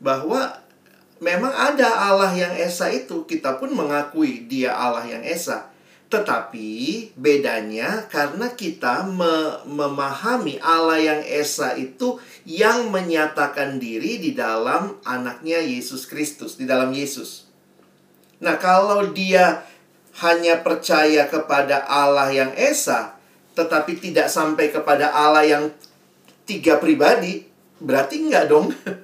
[0.00, 0.60] bahwa
[1.20, 5.72] memang ada Allah yang esa itu, kita pun mengakui dia Allah yang esa.
[6.10, 6.66] Tetapi
[7.14, 15.62] bedanya karena kita me- memahami Allah yang esa itu yang menyatakan diri di dalam anaknya
[15.62, 17.46] Yesus Kristus, di dalam Yesus.
[18.42, 19.62] Nah, kalau dia
[20.18, 23.19] hanya percaya kepada Allah yang esa,
[23.60, 25.64] tetapi tidak sampai kepada Allah yang
[26.48, 27.44] tiga pribadi,
[27.76, 28.72] berarti enggak dong.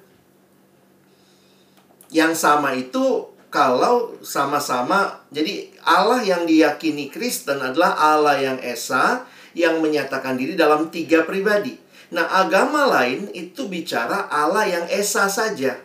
[2.18, 9.24] yang sama itu kalau sama-sama, jadi Allah yang diyakini Kristen adalah Allah yang esa,
[9.56, 11.78] yang menyatakan diri dalam tiga pribadi.
[12.12, 15.80] Nah, agama lain itu bicara Allah yang esa saja.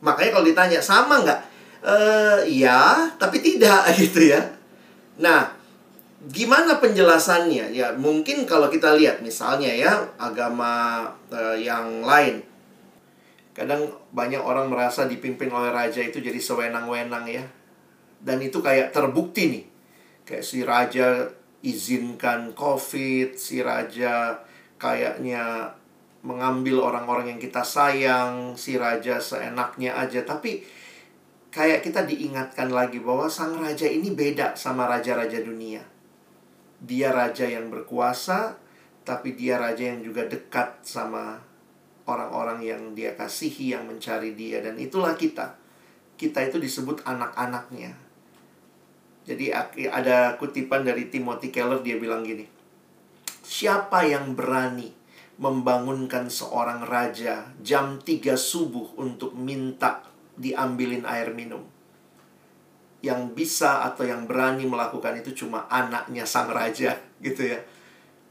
[0.00, 1.40] Makanya kalau ditanya, sama nggak?
[1.84, 4.40] Eh, ya, tapi tidak gitu ya.
[5.20, 5.63] Nah,
[6.30, 7.74] gimana penjelasannya?
[7.74, 12.40] Ya, mungkin kalau kita lihat misalnya ya agama eh, yang lain.
[13.54, 17.44] Kadang banyak orang merasa dipimpin oleh raja itu jadi sewenang-wenang ya.
[18.18, 19.64] Dan itu kayak terbukti nih.
[20.24, 21.28] Kayak si raja
[21.62, 24.42] izinkan COVID, si raja
[24.80, 25.70] kayaknya
[26.24, 30.24] mengambil orang-orang yang kita sayang, si raja seenaknya aja.
[30.24, 30.64] Tapi
[31.54, 35.93] kayak kita diingatkan lagi bahwa sang raja ini beda sama raja-raja dunia.
[36.82, 38.58] Dia raja yang berkuasa,
[39.04, 41.38] tapi dia raja yang juga dekat sama
[42.08, 44.64] orang-orang yang dia kasihi, yang mencari dia.
[44.64, 45.54] Dan itulah kita.
[46.14, 47.94] Kita itu disebut anak-anaknya.
[49.24, 49.48] Jadi
[49.88, 52.44] ada kutipan dari Timothy Keller, dia bilang gini.
[53.44, 54.92] Siapa yang berani
[55.40, 60.06] membangunkan seorang raja jam 3 subuh untuk minta
[60.38, 61.73] diambilin air minum.
[63.04, 67.60] Yang bisa atau yang berani melakukan itu cuma anaknya sang raja gitu ya.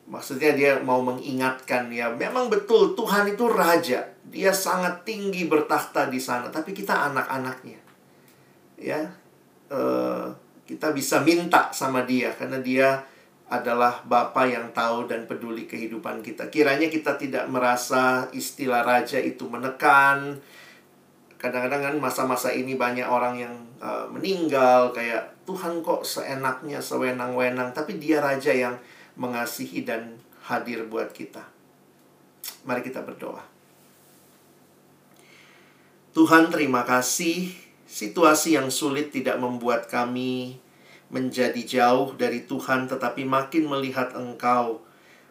[0.09, 4.03] Maksudnya dia mau mengingatkan ya, memang betul Tuhan itu raja.
[4.25, 7.79] Dia sangat tinggi bertakhta di sana, tapi kita anak-anaknya.
[8.81, 9.13] Ya.
[9.71, 10.27] eh,
[10.63, 13.03] kita bisa minta sama dia karena dia
[13.51, 16.47] adalah Bapa yang tahu dan peduli kehidupan kita.
[16.49, 20.41] Kiranya kita tidak merasa istilah raja itu menekan,
[21.37, 23.53] kadang-kadang kan masa-masa ini banyak orang yang
[23.83, 28.79] uh, meninggal kayak Tuhan kok seenaknya sewenang-wenang tapi dia raja yang
[29.19, 30.15] mengasihi dan
[30.47, 31.43] hadir buat kita.
[32.63, 33.43] Mari kita berdoa.
[36.15, 37.51] Tuhan terima kasih
[37.89, 40.61] situasi yang sulit tidak membuat kami
[41.13, 44.81] menjadi jauh dari Tuhan tetapi makin melihat Engkau.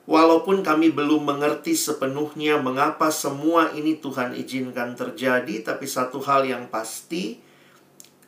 [0.03, 6.67] Walaupun kami belum mengerti sepenuhnya mengapa semua ini Tuhan izinkan terjadi, tapi satu hal yang
[6.67, 7.39] pasti,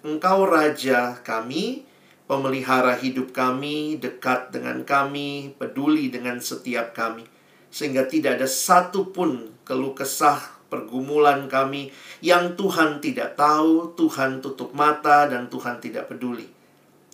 [0.05, 1.88] Engkau Raja kami,
[2.28, 7.24] pemelihara hidup kami, dekat dengan kami, peduli dengan setiap kami.
[7.72, 11.88] Sehingga tidak ada satupun keluh kesah pergumulan kami
[12.20, 16.52] yang Tuhan tidak tahu, Tuhan tutup mata, dan Tuhan tidak peduli.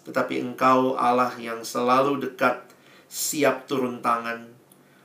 [0.03, 2.67] Tetapi Engkau Allah yang selalu dekat,
[3.07, 4.51] siap turun tangan.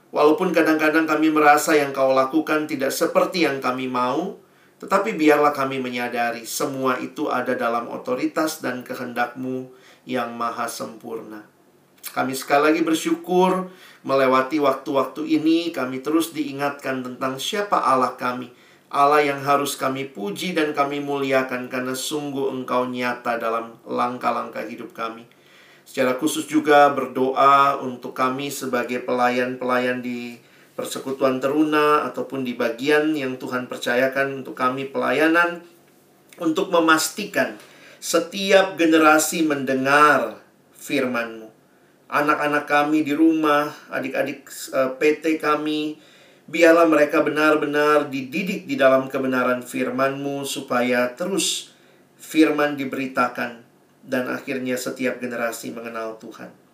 [0.09, 4.41] Walaupun kadang-kadang kami merasa yang kau lakukan tidak seperti yang kami mau,
[4.75, 9.71] tetapi biarlah kami menyadari semua itu ada dalam otoritas dan kehendakmu
[10.03, 11.47] yang maha sempurna.
[12.11, 13.71] Kami sekali lagi bersyukur
[14.05, 18.53] melewati waktu-waktu ini kami terus diingatkan tentang siapa Allah kami.
[18.93, 24.93] Allah yang harus kami puji dan kami muliakan karena sungguh Engkau nyata dalam langkah-langkah hidup
[24.93, 25.25] kami.
[25.83, 30.37] Secara khusus juga berdoa untuk kami sebagai pelayan-pelayan di
[30.75, 35.63] persekutuan teruna ataupun di bagian yang Tuhan percayakan untuk kami pelayanan
[36.37, 37.55] untuk memastikan
[38.03, 40.43] setiap generasi mendengar
[40.75, 41.47] firman-Mu.
[42.05, 44.45] Anak-anak kami di rumah, adik-adik
[44.75, 45.97] eh, PT kami,
[46.45, 51.73] Biarlah mereka benar-benar dididik di dalam kebenaran firman-Mu supaya terus
[52.21, 53.65] firman diberitakan
[54.05, 56.64] dan akhirnya setiap generasi mengenal Tuhan.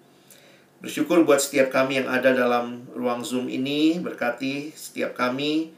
[0.82, 5.70] Bersyukur buat setiap kami yang ada dalam ruang Zoom ini, berkati setiap kami,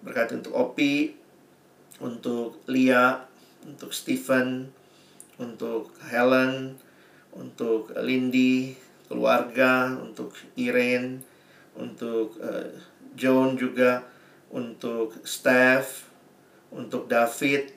[0.00, 1.12] berkati untuk Opi,
[2.00, 3.20] untuk Lia,
[3.68, 4.72] untuk Stephen,
[5.36, 6.80] untuk Helen,
[7.36, 8.80] untuk Lindy,
[9.12, 11.20] keluarga, untuk Irene,
[11.76, 12.72] untuk uh,
[13.12, 14.04] John juga
[14.52, 16.06] untuk Steph,
[16.70, 17.72] untuk David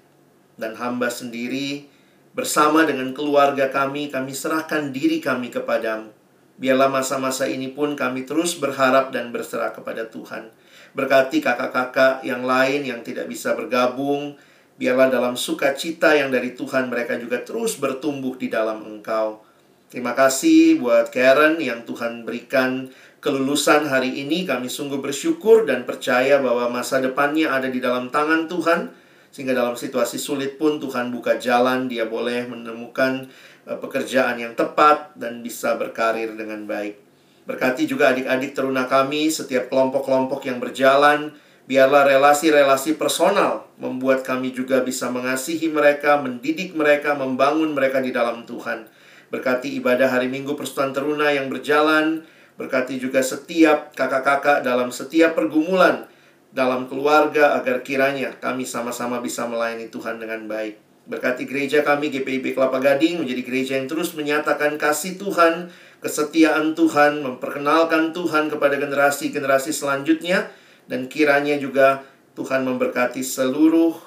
[0.59, 1.87] dan hamba sendiri.
[2.35, 6.18] Bersama dengan keluarga kami kami serahkan diri kami kepadamu.
[6.59, 10.51] Biarlah masa-masa ini pun kami terus berharap dan berserah kepada Tuhan.
[10.91, 14.35] Berkati kakak-kakak yang lain yang tidak bisa bergabung,
[14.75, 19.39] biarlah dalam sukacita yang dari Tuhan mereka juga terus bertumbuh di dalam Engkau.
[19.87, 26.39] Terima kasih buat Karen yang Tuhan berikan kelulusan hari ini kami sungguh bersyukur dan percaya
[26.39, 28.93] bahwa masa depannya ada di dalam tangan Tuhan
[29.29, 33.29] sehingga dalam situasi sulit pun Tuhan buka jalan dia boleh menemukan
[33.77, 36.97] pekerjaan yang tepat dan bisa berkarir dengan baik.
[37.45, 41.33] Berkati juga adik-adik teruna kami setiap kelompok-kelompok yang berjalan
[41.69, 48.47] biarlah relasi-relasi personal membuat kami juga bisa mengasihi mereka, mendidik mereka, membangun mereka di dalam
[48.49, 48.89] Tuhan.
[49.29, 52.25] Berkati ibadah hari Minggu Persatuan Teruna yang berjalan,
[52.59, 56.03] Berkati juga setiap kakak-kakak dalam setiap pergumulan
[56.51, 60.88] dalam keluarga agar kiranya kami sama-sama bisa melayani Tuhan dengan baik.
[61.09, 65.73] Berkati gereja kami GPIB Kelapa Gading menjadi gereja yang terus menyatakan kasih Tuhan,
[66.05, 70.53] kesetiaan Tuhan, memperkenalkan Tuhan kepada generasi-generasi selanjutnya
[70.85, 72.05] dan kiranya juga
[72.37, 73.97] Tuhan memberkati seluruh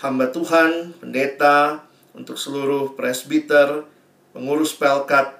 [0.00, 1.84] hamba Tuhan, pendeta,
[2.16, 3.84] untuk seluruh presbiter,
[4.32, 5.38] pengurus pelkat,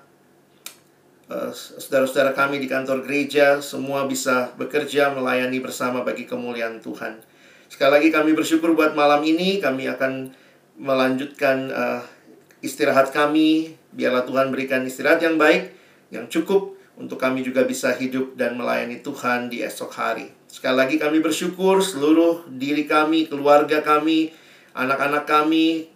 [1.29, 7.21] Eh, saudara-saudara kami di kantor gereja semua bisa bekerja melayani bersama bagi kemuliaan Tuhan.
[7.69, 10.33] Sekali lagi kami bersyukur buat malam ini kami akan
[10.81, 12.01] melanjutkan uh,
[12.65, 13.77] istirahat kami.
[13.93, 15.73] Biarlah Tuhan berikan istirahat yang baik,
[16.09, 20.33] yang cukup untuk kami juga bisa hidup dan melayani Tuhan di esok hari.
[20.49, 24.33] Sekali lagi kami bersyukur seluruh diri kami, keluarga kami,
[24.73, 25.93] anak-anak kami,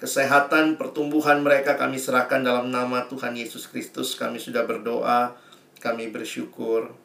[0.00, 4.16] kesehatan, pertumbuhan mereka kami serahkan dalam nama Tuhan Yesus Kristus.
[4.16, 5.36] Kami sudah berdoa,
[5.84, 6.96] kami bersyukur.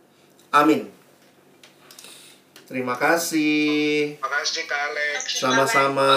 [0.55, 1.05] Amin.
[2.66, 4.18] Terima kasih.
[4.18, 5.20] Terima kasih Kak Alex.
[5.38, 6.09] Sama-sama.